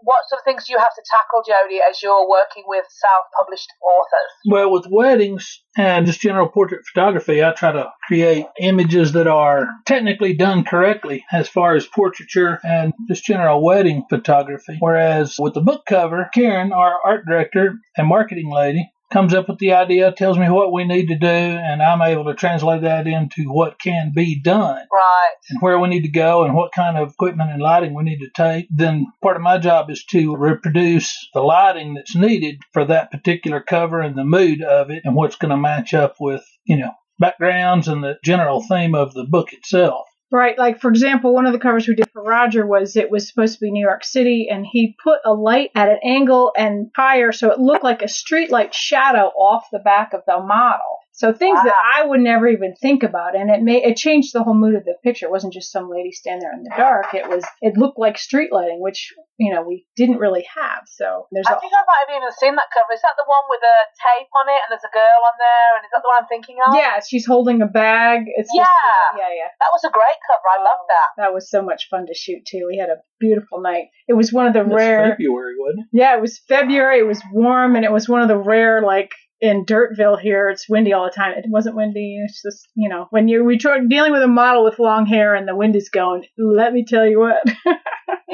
what 0.00 0.24
sort 0.32 0.40
of 0.40 0.48
things 0.48 0.64
do 0.64 0.72
you 0.72 0.80
have 0.80 0.96
to 0.96 1.04
tackle, 1.04 1.44
Jody, 1.44 1.84
as 1.84 2.00
you're 2.00 2.24
working 2.24 2.64
with 2.64 2.88
self-published 2.88 3.68
authors? 3.84 4.32
Well, 4.48 4.72
with 4.72 4.88
weddings 4.88 5.60
and 5.76 6.08
just 6.08 6.24
general 6.24 6.48
portrait 6.48 6.88
photography, 6.88 7.44
I 7.44 7.52
try 7.52 7.76
to 7.76 7.92
create 8.08 8.48
images 8.56 9.12
that 9.12 9.28
are 9.28 9.68
technically 9.84 10.32
done 10.32 10.64
correctly 10.64 11.24
as 11.28 11.48
far 11.48 11.76
as 11.76 11.86
portraiture 11.86 12.58
and 12.64 12.96
just 13.08 13.28
general 13.28 13.60
wedding 13.60 14.08
photography. 14.08 14.80
Whereas 14.80 15.36
with 15.38 15.52
the 15.52 15.60
book 15.60 15.84
cover, 15.84 16.30
Karen, 16.32 16.72
our 16.72 16.96
art 17.04 17.26
director 17.28 17.74
and 17.96 18.08
marketing 18.08 18.50
lady, 18.50 18.88
comes 19.12 19.32
up 19.34 19.48
with 19.48 19.58
the 19.58 19.72
idea, 19.72 20.12
tells 20.12 20.38
me 20.38 20.48
what 20.50 20.72
we 20.72 20.84
need 20.84 21.06
to 21.08 21.18
do, 21.18 21.26
and 21.26 21.82
I'm 21.82 22.02
able 22.02 22.24
to 22.24 22.34
translate 22.34 22.82
that 22.82 23.06
into 23.06 23.44
what 23.44 23.78
can 23.78 24.12
be 24.14 24.40
done 24.40 24.82
Right. 24.92 25.34
and 25.50 25.60
where 25.60 25.78
we 25.78 25.88
need 25.88 26.02
to 26.02 26.08
go 26.08 26.44
and 26.44 26.54
what 26.54 26.72
kind 26.72 26.98
of 26.98 27.10
equipment 27.10 27.50
and 27.50 27.62
lighting 27.62 27.94
we 27.94 28.02
need 28.02 28.18
to 28.20 28.30
take. 28.34 28.66
Then 28.70 29.06
part 29.22 29.36
of 29.36 29.42
my 29.42 29.58
job 29.58 29.90
is 29.90 30.04
to 30.06 30.34
reproduce 30.36 31.28
the 31.34 31.40
lighting 31.40 31.94
that's 31.94 32.16
needed 32.16 32.56
for 32.72 32.84
that 32.86 33.10
particular 33.10 33.60
cover 33.60 34.00
and 34.00 34.16
the 34.16 34.24
mood 34.24 34.62
of 34.62 34.90
it 34.90 35.02
and 35.04 35.14
what's 35.14 35.36
going 35.36 35.50
to 35.50 35.56
match 35.56 35.94
up 35.94 36.16
with, 36.20 36.44
you 36.64 36.76
know, 36.76 36.92
backgrounds 37.18 37.88
and 37.88 38.02
the 38.02 38.16
general 38.24 38.62
theme 38.62 38.94
of 38.94 39.14
the 39.14 39.24
book 39.24 39.52
itself. 39.52 40.06
Right, 40.32 40.58
like 40.58 40.80
for 40.80 40.90
example, 40.90 41.32
one 41.32 41.46
of 41.46 41.52
the 41.52 41.58
covers 41.60 41.86
we 41.86 41.94
did 41.94 42.10
for 42.12 42.22
Roger 42.22 42.66
was 42.66 42.96
it 42.96 43.10
was 43.10 43.28
supposed 43.28 43.54
to 43.54 43.60
be 43.60 43.70
New 43.70 43.84
York 43.84 44.04
City, 44.04 44.48
and 44.50 44.66
he 44.66 44.96
put 45.02 45.20
a 45.24 45.32
light 45.32 45.70
at 45.76 45.88
an 45.88 46.00
angle 46.02 46.52
and 46.56 46.90
higher 46.96 47.30
so 47.30 47.52
it 47.52 47.60
looked 47.60 47.84
like 47.84 48.02
a 48.02 48.06
streetlight 48.06 48.72
shadow 48.72 49.28
off 49.28 49.68
the 49.70 49.78
back 49.78 50.12
of 50.12 50.22
the 50.26 50.38
model. 50.38 50.98
So 51.16 51.32
things 51.32 51.56
that 51.64 51.72
I 51.96 52.04
would 52.04 52.20
never 52.20 52.46
even 52.46 52.74
think 52.76 53.02
about, 53.02 53.34
and 53.34 53.48
it 53.48 53.62
made 53.64 53.84
it 53.88 53.96
changed 53.96 54.34
the 54.36 54.44
whole 54.44 54.52
mood 54.54 54.76
of 54.76 54.84
the 54.84 54.96
picture. 55.02 55.24
It 55.24 55.32
wasn't 55.32 55.54
just 55.56 55.72
some 55.72 55.88
lady 55.88 56.12
standing 56.12 56.44
there 56.44 56.52
in 56.52 56.62
the 56.62 56.74
dark. 56.76 57.14
It 57.16 57.24
was 57.26 57.42
it 57.64 57.76
looked 57.80 57.98
like 57.98 58.18
street 58.18 58.52
lighting, 58.52 58.80
which 58.84 59.12
you 59.40 59.48
know 59.52 59.62
we 59.64 59.86
didn't 59.96 60.18
really 60.20 60.44
have. 60.54 60.84
So 60.86 61.24
there's 61.32 61.48
I 61.48 61.56
a 61.56 61.60
think 61.60 61.72
I 61.72 61.80
might 61.88 62.04
have 62.04 62.16
even 62.20 62.32
seen 62.36 62.54
that 62.60 62.68
cover. 62.68 62.92
Is 62.92 63.00
that 63.00 63.16
the 63.16 63.24
one 63.24 63.48
with 63.48 63.64
a 63.64 63.76
tape 63.96 64.28
on 64.36 64.44
it 64.52 64.60
and 64.60 64.68
there's 64.68 64.84
a 64.84 64.92
girl 64.92 65.20
on 65.24 65.36
there? 65.40 65.70
And 65.80 65.82
is 65.88 65.90
that 65.96 66.04
the 66.04 66.08
one 66.12 66.20
I'm 66.20 66.28
thinking 66.28 66.56
of? 66.60 66.76
yeah, 66.76 67.00
she's 67.00 67.24
holding 67.24 67.64
a 67.64 67.70
bag. 67.72 68.28
It's 68.36 68.52
just- 68.52 68.68
Yeah. 68.68 69.24
yeah, 69.24 69.32
yeah. 69.32 69.50
That 69.60 69.72
was 69.72 69.84
a 69.88 69.90
great 69.90 70.20
cover. 70.28 70.44
I 70.52 70.60
love 70.60 70.84
that. 70.92 71.08
That 71.16 71.32
was 71.32 71.48
so 71.48 71.64
much 71.64 71.88
fun 71.88 72.04
to 72.06 72.14
shoot 72.14 72.44
too. 72.44 72.68
We 72.68 72.76
had 72.76 72.90
a 72.92 73.00
beautiful 73.20 73.60
night. 73.64 73.88
It 74.06 74.12
was 74.12 74.32
one 74.36 74.46
of 74.46 74.52
the 74.52 74.68
That's 74.68 74.76
rare. 74.76 75.16
February, 75.16 75.56
wasn't 75.56 75.88
it? 75.88 75.96
Yeah, 75.96 76.12
it 76.16 76.20
was 76.20 76.38
February. 76.44 77.00
It 77.00 77.08
was 77.08 77.22
warm, 77.32 77.72
and 77.76 77.84
it 77.84 77.92
was 77.92 78.04
one 78.08 78.20
of 78.20 78.28
the 78.28 78.36
rare 78.36 78.82
like 78.82 79.10
in 79.40 79.64
Dirtville 79.64 80.20
here. 80.20 80.48
It's 80.50 80.68
windy 80.68 80.92
all 80.92 81.04
the 81.04 81.10
time. 81.10 81.32
It 81.36 81.44
wasn't 81.48 81.76
windy. 81.76 82.18
It's 82.24 82.42
just 82.42 82.68
you 82.74 82.88
know 82.88 83.06
when 83.10 83.28
you're 83.28 83.44
we 83.44 83.58
try 83.58 83.78
dealing 83.86 84.12
with 84.12 84.22
a 84.22 84.28
model 84.28 84.64
with 84.64 84.78
long 84.78 85.06
hair 85.06 85.34
and 85.34 85.46
the 85.46 85.56
wind 85.56 85.76
is 85.76 85.88
going. 85.88 86.24
Let 86.38 86.72
me 86.72 86.84
tell 86.84 87.06
you 87.06 87.20
what, 87.20 87.42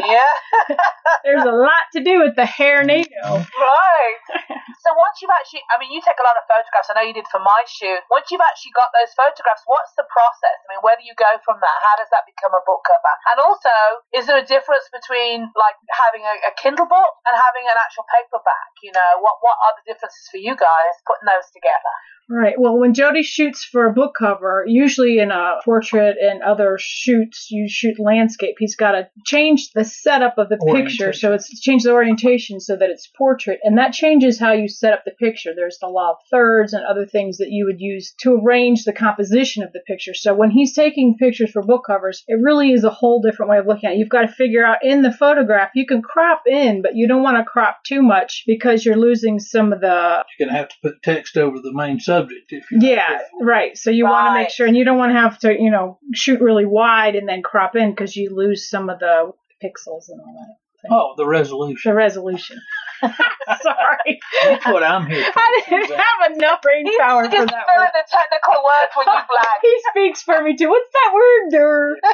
Yeah. 0.06 0.76
there's 1.24 1.46
a 1.46 1.54
lot 1.54 1.86
to 1.94 2.02
do 2.02 2.20
with 2.20 2.34
the 2.36 2.46
hair 2.46 2.82
mm. 2.82 3.00
NATO. 3.00 3.46
right. 3.46 4.18
So 4.82 4.90
once 4.98 5.22
you've 5.22 5.30
actually, 5.30 5.62
I 5.70 5.78
mean, 5.78 5.94
you 5.94 6.02
take 6.02 6.18
a 6.18 6.26
lot 6.26 6.34
of 6.34 6.42
photographs. 6.50 6.90
I 6.90 6.98
know 6.98 7.06
you 7.06 7.14
did 7.14 7.30
for 7.30 7.38
my 7.38 7.62
shoot. 7.70 8.02
Once 8.10 8.34
you've 8.34 8.42
actually 8.42 8.74
got 8.74 8.90
those 8.90 9.14
photographs, 9.14 9.62
what's 9.62 9.94
the 9.94 10.02
process? 10.10 10.58
I 10.58 10.74
mean, 10.74 10.82
where 10.82 10.98
do 10.98 11.06
you 11.06 11.14
go 11.14 11.38
from 11.46 11.62
that? 11.62 11.76
How 11.86 11.94
does 12.02 12.10
that 12.10 12.26
become 12.26 12.50
a 12.50 12.58
book 12.66 12.82
cover? 12.82 13.14
And 13.30 13.38
also, 13.38 13.70
is 14.10 14.26
there 14.26 14.42
a 14.42 14.42
difference 14.42 14.90
between 14.90 15.46
like 15.54 15.78
having 15.86 16.26
a, 16.26 16.34
a 16.50 16.52
Kindle 16.58 16.90
book 16.90 17.14
and 17.30 17.38
having 17.38 17.62
an 17.70 17.78
actual 17.78 18.10
paperback? 18.10 18.74
You 18.82 18.90
know, 18.90 19.22
what 19.22 19.38
what 19.38 19.54
are 19.62 19.78
the 19.78 19.86
differences 19.86 20.26
for 20.26 20.42
you 20.42 20.58
guys 20.58 20.98
putting 21.06 21.30
those 21.30 21.46
together? 21.54 21.94
Right. 22.34 22.54
Well, 22.58 22.78
when 22.78 22.94
Jody 22.94 23.22
shoots 23.22 23.62
for 23.62 23.84
a 23.84 23.92
book 23.92 24.14
cover, 24.18 24.64
usually 24.66 25.18
in 25.18 25.30
a 25.30 25.56
portrait 25.62 26.16
and 26.18 26.42
other 26.42 26.78
shoots, 26.80 27.50
you 27.50 27.68
shoot 27.68 28.00
landscape. 28.00 28.54
He's 28.58 28.74
got 28.74 28.92
to 28.92 29.10
change 29.26 29.70
the 29.74 29.84
setup 29.84 30.38
of 30.38 30.48
the 30.48 30.56
picture, 30.56 31.12
so 31.12 31.34
it's 31.34 31.60
change 31.60 31.82
the 31.82 31.92
orientation 31.92 32.58
so 32.58 32.74
that 32.74 32.88
it's 32.88 33.06
portrait, 33.06 33.60
and 33.62 33.76
that 33.76 33.92
changes 33.92 34.40
how 34.40 34.52
you 34.52 34.66
set 34.66 34.94
up 34.94 35.04
the 35.04 35.10
picture. 35.10 35.52
There's 35.54 35.76
the 35.78 35.88
law 35.88 36.12
of 36.12 36.16
thirds 36.30 36.72
and 36.72 36.82
other 36.86 37.04
things 37.04 37.36
that 37.36 37.50
you 37.50 37.66
would 37.66 37.80
use 37.80 38.14
to 38.20 38.40
arrange 38.42 38.84
the 38.84 38.94
composition 38.94 39.62
of 39.62 39.74
the 39.74 39.82
picture. 39.86 40.14
So 40.14 40.32
when 40.32 40.50
he's 40.50 40.74
taking 40.74 41.18
pictures 41.18 41.50
for 41.50 41.60
book 41.60 41.84
covers, 41.86 42.24
it 42.28 42.40
really 42.40 42.72
is 42.72 42.84
a 42.84 42.90
whole 42.90 43.20
different 43.20 43.50
way 43.50 43.58
of 43.58 43.66
looking 43.66 43.90
at 43.90 43.96
it. 43.96 43.98
You've 43.98 44.08
got 44.08 44.22
to 44.22 44.28
figure 44.28 44.64
out 44.64 44.78
in 44.82 45.02
the 45.02 45.12
photograph, 45.12 45.72
you 45.74 45.84
can 45.84 46.00
crop 46.00 46.44
in, 46.46 46.80
but 46.80 46.92
you 46.94 47.08
don't 47.08 47.22
want 47.22 47.36
to 47.36 47.44
crop 47.44 47.84
too 47.84 48.00
much 48.00 48.44
because 48.46 48.86
you're 48.86 48.96
losing 48.96 49.38
some 49.38 49.74
of 49.74 49.82
the 49.82 50.24
You're 50.38 50.48
gonna 50.48 50.58
have 50.58 50.70
to 50.70 50.76
put 50.82 51.02
text 51.02 51.36
over 51.36 51.58
the 51.58 51.74
main 51.74 52.00
subject 52.00 52.21
if 52.30 52.70
you 52.70 52.78
yeah, 52.80 53.18
right. 53.40 53.76
So 53.76 53.90
you 53.90 54.04
want 54.04 54.28
to 54.28 54.34
make 54.34 54.50
sure, 54.50 54.66
and 54.66 54.76
you 54.76 54.84
don't 54.84 54.98
want 54.98 55.12
to 55.12 55.20
have 55.20 55.38
to, 55.40 55.52
you 55.52 55.70
know, 55.70 55.98
shoot 56.14 56.40
really 56.40 56.66
wide 56.66 57.16
and 57.16 57.28
then 57.28 57.42
crop 57.42 57.76
in 57.76 57.90
because 57.90 58.16
you 58.16 58.34
lose 58.34 58.68
some 58.68 58.90
of 58.90 58.98
the 58.98 59.32
pixels 59.62 60.08
and 60.08 60.20
all 60.20 60.34
that. 60.34 60.56
Oh, 60.90 61.14
the 61.16 61.26
resolution. 61.26 61.90
The 61.90 61.94
resolution. 61.96 62.60
Sorry. 63.02 64.20
That's 64.44 64.64
what 64.66 64.82
I'm 64.82 65.06
here 65.06 65.24
for. 65.32 65.38
I 65.40 65.62
didn't 65.68 65.86
Suzanne. 65.88 65.98
have 65.98 66.32
enough 66.36 66.62
brain 66.62 66.86
He's 66.86 66.96
power 66.98 67.24
for 67.24 67.30
that 67.30 67.48
filling 67.48 67.48
word. 67.48 67.90
the 67.92 68.04
technical 68.08 68.62
words 68.62 68.92
when 68.96 69.06
you 69.06 69.22
blag. 69.30 69.58
he 69.62 69.76
speaks 69.90 70.22
for 70.22 70.40
me 70.42 70.56
too. 70.56 70.68
What's 70.68 70.88
that 70.92 71.10
word? 71.14 71.50
Dur? 71.50 71.96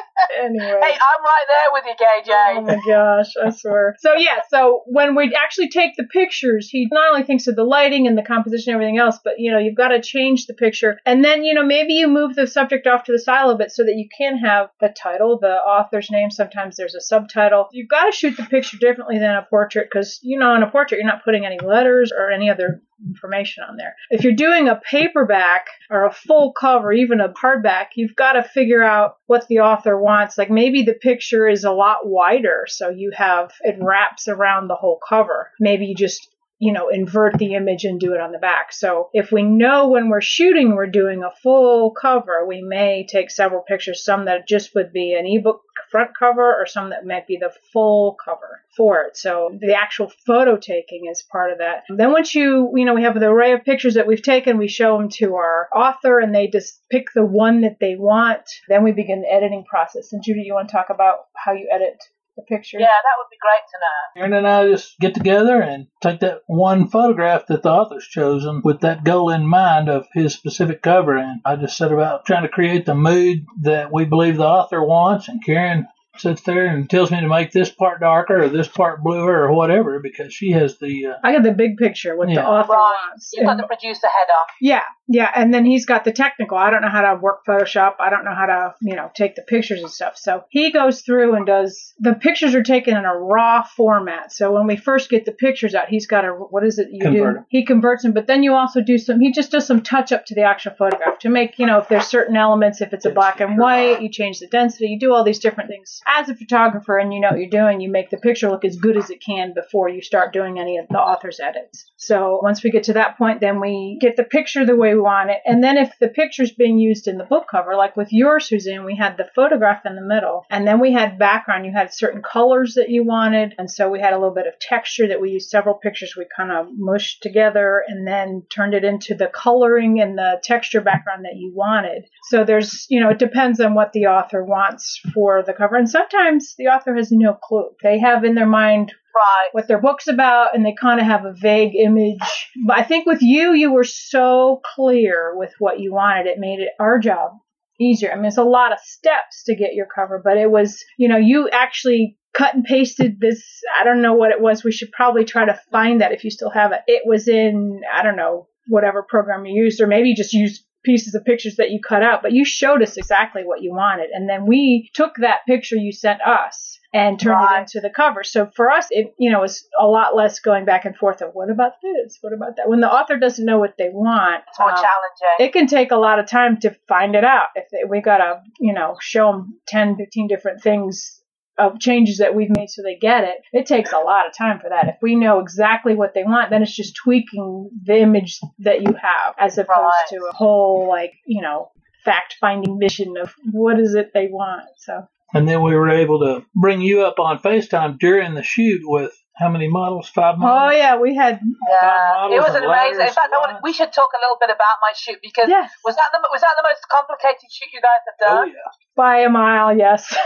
Anyway. 0.43 0.65
Hey, 0.65 0.95
I'm 0.95 1.23
right 1.23 1.47
there 1.49 1.73
with 1.73 1.85
you, 1.87 1.95
KJ. 1.95 2.57
Oh 2.59 2.61
my 2.63 2.81
gosh, 2.87 3.33
I 3.43 3.51
swear. 3.51 3.97
So 4.01 4.15
yeah, 4.15 4.41
so 4.51 4.83
when 4.87 5.15
we 5.15 5.35
actually 5.35 5.69
take 5.69 5.97
the 5.97 6.05
pictures, 6.05 6.69
he 6.69 6.89
not 6.91 7.13
only 7.13 7.25
thinks 7.25 7.47
of 7.47 7.55
the 7.57 7.65
lighting 7.65 8.07
and 8.07 8.17
the 8.19 8.23
composition 8.23 8.73
and 8.73 8.81
everything 8.83 8.99
else, 8.99 9.19
but 9.23 9.35
you 9.39 9.53
know, 9.53 9.59
you've 9.59 9.77
got 9.77 9.89
to 9.89 10.01
change 10.03 10.47
the 10.47 10.55
picture. 10.55 10.99
And 11.07 11.25
then, 11.25 11.45
you 11.45 11.55
know, 11.55 11.65
maybe 11.65 11.95
you 11.95 12.09
move 12.09 12.35
the 12.35 12.47
subject 12.47 12.87
off 12.87 13.05
to 13.05 13.13
the 13.13 13.19
side 13.19 13.43
a 13.43 13.47
little 13.47 13.59
bit 13.59 13.71
so 13.71 13.85
that 13.85 13.95
you 13.95 14.09
can 14.17 14.39
have 14.39 14.71
the 14.81 14.89
title, 14.89 15.39
the 15.39 15.55
author's 15.55 16.11
name. 16.11 16.31
Sometimes 16.31 16.77
there's 16.77 16.95
a 16.97 17.01
subtitle. 17.01 17.69
You've 17.73 17.89
got 17.89 18.07
to 18.07 18.13
shoot 18.13 18.37
the 18.37 18.43
picture 18.45 18.58
differently 18.81 19.19
than 19.19 19.37
a 19.37 19.47
portrait 19.49 19.89
because, 19.91 20.19
you 20.23 20.39
know, 20.39 20.55
in 20.55 20.63
a 20.63 20.71
portrait, 20.71 20.99
you're 20.99 21.07
not 21.07 21.25
putting 21.25 21.47
any 21.47 21.59
letters 21.59 22.13
or 22.17 22.31
any 22.31 22.51
other 22.51 22.83
information 23.07 23.65
on 23.69 23.77
there. 23.77 23.95
If 24.11 24.25
you're 24.25 24.35
doing 24.35 24.69
a 24.69 24.81
paperback 24.91 25.67
or 25.91 26.05
a 26.05 26.13
full 26.13 26.53
cover, 26.53 26.93
even 26.93 27.21
a 27.21 27.29
hardback, 27.29 27.89
you've 27.95 28.17
got 28.17 28.33
to 28.33 28.43
figure 28.43 28.83
out 28.83 29.17
what 29.27 29.47
the 29.49 29.61
author 29.61 30.01
wants. 30.01 30.37
Like 30.37 30.51
maybe 30.51 30.83
the 30.83 30.95
picture 30.95 31.47
is 31.49 31.65
a 31.65 31.73
lot 31.73 32.07
wider, 32.07 32.65
so 32.67 32.89
you 32.89 33.13
have 33.17 33.53
it 33.61 33.77
wraps 33.81 34.29
around 34.29 34.69
the 34.69 34.75
whole 34.75 35.01
cover. 35.09 35.51
Maybe 35.61 35.87
you 35.87 35.95
just 35.95 36.29
you 36.59 36.73
know, 36.73 36.89
invert 36.89 37.39
the 37.39 37.55
image 37.55 37.85
and 37.85 38.01
do 38.01 38.15
it 38.15 38.21
on 38.21 38.33
the 38.33 38.39
back. 38.39 38.73
So 38.73 39.11
if 39.13 39.31
we 39.31 39.43
know 39.43 39.89
when 39.89 40.09
we're 40.09 40.21
shooting 40.21 40.75
we're 40.75 40.87
doing 40.87 41.23
a 41.23 41.35
full 41.43 41.93
cover, 41.93 42.45
we 42.47 42.63
may 42.63 43.07
take 43.09 43.31
several 43.31 43.63
pictures, 43.63 44.05
some 44.05 44.25
that 44.25 44.49
just 44.49 44.75
would 44.75 44.93
be 44.93 45.15
an 45.15 45.27
ebook 45.27 45.63
front 45.91 46.11
cover 46.19 46.55
or 46.55 46.67
some 46.67 46.91
that 46.91 47.07
might 47.07 47.27
be 47.27 47.39
the 47.41 47.53
full 47.73 48.17
cover 48.23 48.63
for 48.77 49.03
it. 49.03 49.17
So 49.17 49.57
the 49.61 49.75
actual 49.75 50.11
photo 50.27 50.57
taking 50.57 51.07
is 51.11 51.23
part 51.31 51.53
of 51.53 51.59
that. 51.59 51.85
Then 51.89 52.11
once 52.13 52.35
you, 52.35 52.73
you 52.75 52.85
know, 52.85 52.95
we 52.95 53.05
have 53.05 53.19
the 53.19 53.27
array 53.27 53.53
of 53.53 53.65
pictures 53.65 53.95
that 53.95 54.07
we've 54.07 54.23
taken, 54.23 54.59
we 54.59 54.69
show 54.69 54.99
them 54.99 55.09
to 55.11 55.37
our 55.37 55.69
author 55.75 56.19
and 56.19 56.35
they 56.35 56.49
just 56.49 56.83
pick 56.91 57.07
the 57.15 57.25
one 57.25 57.61
that 57.63 57.79
they 57.81 57.95
want. 57.95 58.43
Then 58.69 58.83
we 58.83 58.93
begin 58.93 59.23
the 59.23 59.33
editing 59.33 59.65
process. 59.65 60.13
And 60.13 60.23
Judy, 60.23 60.43
you 60.43 60.55
want 60.55 60.69
to 60.69 60.73
talk 60.73 60.91
about 60.91 61.27
how 61.35 61.53
you 61.53 61.69
edit 61.73 62.03
the 62.39 62.43
picture? 62.43 62.79
Yeah, 62.79 62.87
that 62.87 63.17
would 63.19 63.31
be 63.31 63.37
great 63.41 63.67
to 63.69 63.79
know. 63.81 64.23
Aaron 64.23 64.33
and 64.33 64.47
I 64.47 64.71
just 64.71 64.99
get 64.99 65.15
together 65.15 65.61
and 65.61 65.89
take 66.01 66.21
that 66.21 66.43
one 66.47 66.89
photograph 66.89 67.47
that 67.49 67.63
the 67.63 67.71
author's 67.71 68.07
chosen 68.07 68.63
with 68.65 68.81
that 68.81 69.05
goal 69.05 69.31
in 69.31 69.47
mind 69.47 69.91
of 69.91 70.07
his 70.15 70.35
specific 70.35 70.81
cover. 70.81 71.17
And 71.17 71.41
I 71.45 71.57
just 71.57 71.77
set 71.77 71.93
about 71.93 72.25
trying 72.25 72.45
to 72.45 72.49
create 72.49 72.87
the 72.87 72.95
mood 72.95 73.45
that 73.63 73.93
we 73.93 74.05
believe 74.05 74.37
the 74.37 74.47
author 74.47 74.83
wants. 74.83 75.29
And 75.29 75.45
Karen 75.45 75.87
sits 76.17 76.43
there 76.43 76.67
and 76.67 76.89
tells 76.89 77.11
me 77.11 77.21
to 77.21 77.29
make 77.29 77.53
this 77.53 77.71
part 77.71 78.01
darker 78.01 78.45
or 78.45 78.49
this 78.49 78.69
part 78.69 79.03
bluer 79.03 79.45
or 79.45 79.53
whatever 79.53 80.01
because 80.01 80.33
she 80.33 80.53
has 80.53 80.79
the. 80.79 81.07
Uh, 81.07 81.15
I 81.23 81.33
got 81.33 81.43
the 81.43 81.53
big 81.53 81.77
picture, 81.77 82.17
what 82.17 82.29
the 82.29 82.45
author 82.45 82.73
Right. 82.73 83.13
You've 83.35 83.47
got 83.47 83.57
the 83.57 83.67
producer 83.67 84.07
head 84.07 84.29
on. 84.31 84.47
Yeah, 84.61 84.83
yeah, 85.09 85.31
and 85.35 85.53
then 85.53 85.65
he's 85.65 85.87
got 85.87 86.05
the 86.05 86.13
technical. 86.13 86.59
I 86.59 86.71
don't 86.71 86.83
know 86.83 86.91
how 86.91 87.01
to 87.01 87.19
work 87.21 87.47
Photoshop. 87.47 87.95
I 87.99 88.11
don't 88.11 88.25
know 88.25 88.35
how 88.35 88.47
to, 88.47 88.75
you 88.83 88.95
know, 88.95 89.11
take 89.15 89.37
the 89.37 89.43
pictures 89.43 89.81
and 89.81 89.91
stuff. 89.91 90.19
So 90.19 90.45
he 90.51 90.71
goes 90.71 91.01
through 91.01 91.35
and 91.35 91.47
does 91.47 91.95
the 91.99 92.15
pictures 92.15 92.55
are 92.55 92.63
taken 92.63 92.95
in 92.95 93.07
a 93.07 93.17
raw 93.17 93.63
format. 93.63 94.33
So 94.33 94.53
when 94.53 94.67
we 94.67 94.77
first 94.77 95.09
get 95.09 95.25
the 95.25 95.33
pictures 95.33 95.75
out, 95.75 95.89
he's 95.89 96.07
got 96.07 96.27
a 96.27 96.29
what 96.29 96.63
is 96.65 96.79
it 96.79 96.89
you 96.93 97.01
Convert 97.01 97.37
do? 97.37 97.45
He 97.49 97.65
converts 97.65 98.03
them, 98.03 98.13
but 98.13 98.27
then 98.27 98.43
you 98.43 98.53
also 98.53 98.83
do 98.83 98.99
some. 98.99 99.19
He 99.19 99.33
just 99.33 99.51
does 99.51 99.67
some 99.67 99.83
touch 99.83 100.13
up 100.13 100.27
to 100.27 100.35
the 100.35 100.43
actual 100.43 100.73
photograph 100.79 101.21
to 101.21 101.31
make, 101.31 101.59
you 101.59 101.67
know, 101.67 101.79
if 101.79 101.89
there's 101.89 102.07
certain 102.07 102.37
elements, 102.37 102.83
if 102.83 102.93
it's 102.93 103.07
a 103.07 103.11
black 103.11 103.41
and 103.41 103.59
white, 103.59 104.03
you 104.03 104.11
change 104.11 104.41
the 104.41 104.47
density, 104.47 104.89
you 104.89 104.99
do 104.99 105.15
all 105.15 105.25
these 105.25 105.39
different 105.39 105.71
things. 105.71 106.03
As 106.07 106.29
a 106.29 106.35
photographer, 106.35 106.99
and 106.99 107.15
you 107.15 107.21
know 107.21 107.31
what 107.31 107.41
you're 107.41 107.49
doing, 107.49 107.81
you 107.81 107.91
make 107.91 108.11
the 108.11 108.19
picture 108.19 108.51
look 108.51 108.65
as 108.67 108.77
good 108.77 108.99
as 108.99 109.09
it 109.09 109.23
can 109.25 109.55
before 109.55 109.89
you 109.89 110.03
start 110.03 110.35
doing 110.35 110.59
any 110.59 110.77
of 110.77 110.87
the 110.89 110.99
author's 110.99 111.41
edits. 111.41 111.91
So 111.97 112.41
once 112.43 112.63
we 112.63 112.71
get 112.71 112.85
to 112.85 112.93
that 112.95 113.17
point, 113.17 113.41
then 113.41 113.61
we 113.61 113.97
get 114.01 114.17
the 114.17 114.25
picture 114.25 114.67
the 114.67 114.77
way 114.77 114.98
want 115.03 115.31
it. 115.31 115.39
And 115.45 115.63
then 115.63 115.77
if 115.77 115.93
the 116.01 116.09
picture's 116.09 116.53
being 116.53 116.79
used 116.79 117.09
in 117.09 117.19
the 117.19 117.25
book 117.25 117.47
cover, 117.51 117.77
like 117.77 117.97
with 117.97 118.13
yours, 118.13 118.49
Suzanne, 118.49 118.85
we 118.85 118.97
had 118.97 119.17
the 119.17 119.29
photograph 119.35 119.85
in 119.85 119.95
the 119.95 120.03
middle, 120.03 120.45
and 120.51 120.67
then 120.67 120.81
we 120.81 120.93
had 120.93 121.19
background. 121.19 121.67
You 121.67 121.73
had 121.73 121.93
certain 121.93 122.23
colors 122.23 122.75
that 122.75 122.91
you 122.91 123.05
wanted, 123.05 123.55
and 123.59 123.71
so 123.71 123.89
we 123.89 124.01
had 124.01 124.13
a 124.13 124.19
little 124.19 124.35
bit 124.35 124.47
of 124.47 124.59
texture 124.59 125.09
that 125.09 125.21
we 125.21 125.31
used 125.31 125.51
several 125.51 125.75
pictures 125.75 126.15
we 126.17 126.27
kind 126.37 126.53
of 126.53 126.67
mushed 126.77 127.23
together 127.23 127.83
and 127.87 128.07
then 128.07 128.43
turned 128.51 128.75
it 128.75 128.85
into 128.85 129.15
the 129.15 129.29
coloring 129.29 130.01
and 130.01 130.17
the 130.17 130.41
texture 130.43 130.81
background 130.81 131.25
that 131.25 131.37
you 131.37 131.53
wanted. 131.55 132.05
So 132.31 132.45
there's, 132.45 132.87
you 132.89 133.01
know, 133.01 133.11
it 133.11 133.19
depends 133.19 133.61
on 133.61 133.75
what 133.75 133.93
the 133.93 134.07
author 134.07 134.45
wants 134.45 135.01
for 135.15 135.43
the 135.43 135.53
cover. 135.53 135.77
And 135.77 135.89
sometimes 135.89 136.55
the 136.57 136.67
author 136.67 136.95
has 136.95 137.11
no 137.11 137.35
clue. 137.35 137.71
They 137.83 137.99
have 137.99 138.25
in 138.25 138.35
their 138.35 138.47
mind 138.47 138.93
Right. 139.15 139.49
what 139.53 139.67
their 139.67 139.81
book's 139.81 140.07
about 140.07 140.55
and 140.55 140.65
they 140.65 140.75
kind 140.81 141.01
of 141.01 141.07
have 141.07 141.25
a 141.25 141.33
vague 141.33 141.75
image. 141.75 142.19
But 142.67 142.79
I 142.79 142.83
think 142.85 143.07
with 143.07 143.23
you, 143.23 143.53
you 143.53 143.73
were 143.73 143.85
so 143.85 144.61
clear 144.77 145.33
with 145.37 145.53
what 145.59 145.81
you 145.81 145.93
wanted. 145.93 146.27
It 146.27 146.39
made 146.39 146.61
it 146.61 146.71
our 146.79 146.99
job 146.99 147.33
easier. 147.81 148.13
I 148.13 148.17
mean, 148.17 148.27
it's 148.27 148.37
a 148.37 148.45
lot 148.45 148.73
of 148.73 148.79
steps 148.81 149.45
to 149.47 149.57
get 149.57 149.75
your 149.75 149.87
cover, 149.87 150.21
but 150.23 150.37
it 150.37 150.51
was, 150.51 150.83
you 150.99 151.09
know, 151.09 151.17
you 151.17 151.49
actually 151.51 152.17
cut 152.35 152.55
and 152.55 152.65
pasted 152.65 153.21
this. 153.21 153.43
I 153.81 153.85
don't 153.85 154.03
know 154.03 154.15
what 154.15 154.31
it 154.31 154.41
was. 154.41 154.65
We 154.65 154.73
should 154.73 154.93
probably 154.93 155.25
try 155.25 155.45
to 155.47 155.61
find 155.73 156.01
that 156.01 156.13
if 156.13 156.25
you 156.25 156.31
still 156.31 156.51
have 156.51 156.73
it. 156.73 156.81
It 156.87 157.03
was 157.05 157.29
in, 157.29 157.81
I 157.93 158.03
don't 158.03 158.17
know, 158.17 158.49
whatever 158.69 159.03
program 159.03 159.47
you 159.47 159.65
used, 159.65 159.81
or 159.81 159.87
maybe 159.87 160.11
you 160.11 160.17
just 160.17 160.35
used 160.35 160.65
pieces 160.85 161.15
of 161.15 161.25
pictures 161.25 161.57
that 161.57 161.71
you 161.71 161.81
cut 161.87 162.03
out, 162.03 162.23
but 162.23 162.33
you 162.33 162.45
showed 162.45 162.83
us 162.83 162.97
exactly 162.97 163.43
what 163.45 163.63
you 163.63 163.73
wanted. 163.73 164.11
And 164.13 164.29
then 164.29 164.47
we 164.47 164.91
took 164.95 165.17
that 165.17 165.39
picture 165.47 165.77
you 165.77 165.93
sent 165.93 166.21
us 166.23 166.79
and 166.95 167.21
turned 167.21 167.37
Right. 167.37 167.59
it 167.59 167.61
into 167.75 167.81
the 167.81 167.91
cover. 167.91 168.25
So 168.25 168.49
for 168.57 168.71
us, 168.71 168.87
it, 168.91 169.13
you 169.19 169.31
know, 169.31 169.43
it's 169.43 169.67
a 169.79 169.87
lot 169.87 170.17
less 170.17 170.41
going 170.41 170.65
back 170.65 170.87
and 170.87 170.97
forth 170.97 171.21
of 171.21 171.31
what 171.35 171.51
about 171.51 171.73
this? 171.83 172.17
What 172.23 172.33
about 172.33 172.57
that? 172.57 172.69
When 172.69 172.81
the 172.81 172.91
author 172.91 173.19
doesn't 173.19 173.45
know 173.45 173.59
what 173.59 173.75
they 173.77 173.91
want, 173.93 174.45
It's 174.49 174.59
more 174.59 174.71
um, 174.71 174.77
challenging. 174.77 175.47
it 175.47 175.53
can 175.53 175.67
take 175.67 175.91
a 175.91 175.97
lot 175.97 176.19
of 176.19 176.27
time 176.27 176.59
to 176.61 176.75
find 176.89 177.15
it 177.15 177.25
out. 177.25 177.49
If 177.55 177.65
they, 177.71 177.81
we 177.87 178.01
gotta, 178.01 178.41
you 178.59 178.73
know, 178.73 178.97
show 179.01 179.31
them 179.33 179.59
10, 179.69 179.97
15 179.97 180.29
different 180.29 180.63
things 180.63 181.21
of 181.59 181.81
changes 181.81 182.19
that 182.19 182.35
we've 182.35 182.51
made 182.51 182.71
so 182.71 182.83
they 182.83 182.97
get 182.97 183.25
it, 183.25 183.37
it 183.53 183.67
takes 183.67 183.93
a 183.93 183.99
lot 183.99 184.27
of 184.27 184.37
time 184.37 184.61
for 184.61 184.69
that. 184.71 184.87
If 184.89 184.97
we 185.03 185.17
know 185.17 185.41
exactly 185.41 185.95
what 185.95 186.15
they 186.15 186.23
want, 186.25 186.51
then 186.51 186.63
it's 186.63 186.75
just 186.75 186.97
tweaking 186.97 187.71
the 187.85 187.99
image 187.99 188.39
that 188.61 188.83
you 188.83 188.93
have 188.93 189.35
as 189.39 189.59
opposed 189.59 189.71
Right. 189.79 189.93
to 190.11 190.29
a 190.31 190.35
whole, 190.35 190.89
like, 190.89 191.15
you 191.27 191.43
know, 191.43 191.71
fact 192.05 192.37
finding 192.41 192.79
mission 192.79 193.17
of 193.21 193.35
what 193.51 193.79
is 193.79 193.95
it 193.95 194.13
they 194.15 194.29
want. 194.29 194.65
So, 194.77 195.07
and 195.35 195.47
then 195.49 195.63
we 195.63 195.75
were 195.75 195.91
able 195.91 196.21
to 196.21 196.47
bring 196.55 196.81
you 196.81 197.03
up 197.03 197.19
on 197.19 197.39
FaceTime 197.39 197.99
during 197.99 198.35
the 198.35 198.43
shoot 198.43 198.81
with 198.85 199.13
how 199.39 199.49
many 199.49 199.69
models? 199.69 200.09
Five 200.09 200.39
models? 200.39 200.59
Oh 200.59 200.77
yeah, 200.77 200.97
we 200.99 201.15
had, 201.15 201.39
Yeah, 201.41 202.11
models 202.15 202.35
it 202.35 202.41
was 202.43 202.55
an 202.59 202.65
amazing. 202.67 203.07
In 203.07 203.15
fact, 203.15 203.31
I 203.33 203.39
want, 203.39 203.63
we 203.63 203.73
should 203.73 203.93
talk 203.93 204.11
a 204.11 204.21
little 204.21 204.37
bit 204.41 204.51
about 204.51 204.83
my 204.83 204.93
shoot 204.99 205.19
because 205.23 205.49
yes, 205.49 205.71
was 205.85 205.95
that 205.95 206.11
the 206.11 206.19
was 206.33 206.41
that 206.43 206.55
the 206.59 206.67
most 206.67 206.83
complicated 206.91 207.47
shoot 207.51 207.71
you 207.73 207.81
guys 207.81 208.03
have 208.07 208.19
Oh, 208.19 208.35
done? 208.43 208.49
yeah. 208.51 208.71
by 208.97 209.21
a 209.23 209.31
mile, 209.31 209.77
yes. 209.77 210.11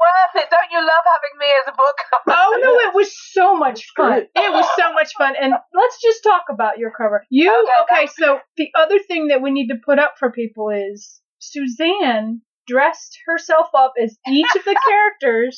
Worth 0.00 0.34
it. 0.42 0.48
Don't 0.50 0.70
you 0.72 0.80
love 0.80 1.04
having 1.04 1.36
me 1.38 1.46
as 1.60 1.66
a 1.68 1.76
book? 1.76 1.96
Oh 2.32 2.58
no, 2.62 2.88
it 2.88 2.94
was 2.94 3.10
so 3.32 3.56
much 3.56 3.86
fun. 3.96 4.22
It 4.34 4.52
was 4.52 4.66
so 4.76 4.92
much 4.92 5.10
fun. 5.18 5.34
And 5.40 5.52
let's 5.74 6.00
just 6.02 6.22
talk 6.22 6.44
about 6.50 6.78
your 6.78 6.90
cover. 6.90 7.24
You 7.28 7.50
Okay, 7.50 8.04
okay, 8.04 8.12
so 8.16 8.38
the 8.56 8.68
other 8.78 8.98
thing 8.98 9.28
that 9.28 9.42
we 9.42 9.50
need 9.50 9.68
to 9.68 9.76
put 9.84 9.98
up 9.98 10.14
for 10.18 10.30
people 10.32 10.70
is 10.70 11.20
Suzanne 11.38 12.42
dressed 12.66 13.18
herself 13.26 13.66
up 13.76 13.94
as 14.02 14.16
each 14.28 14.46
of 14.56 14.64
the 14.64 14.76
characters 14.88 15.56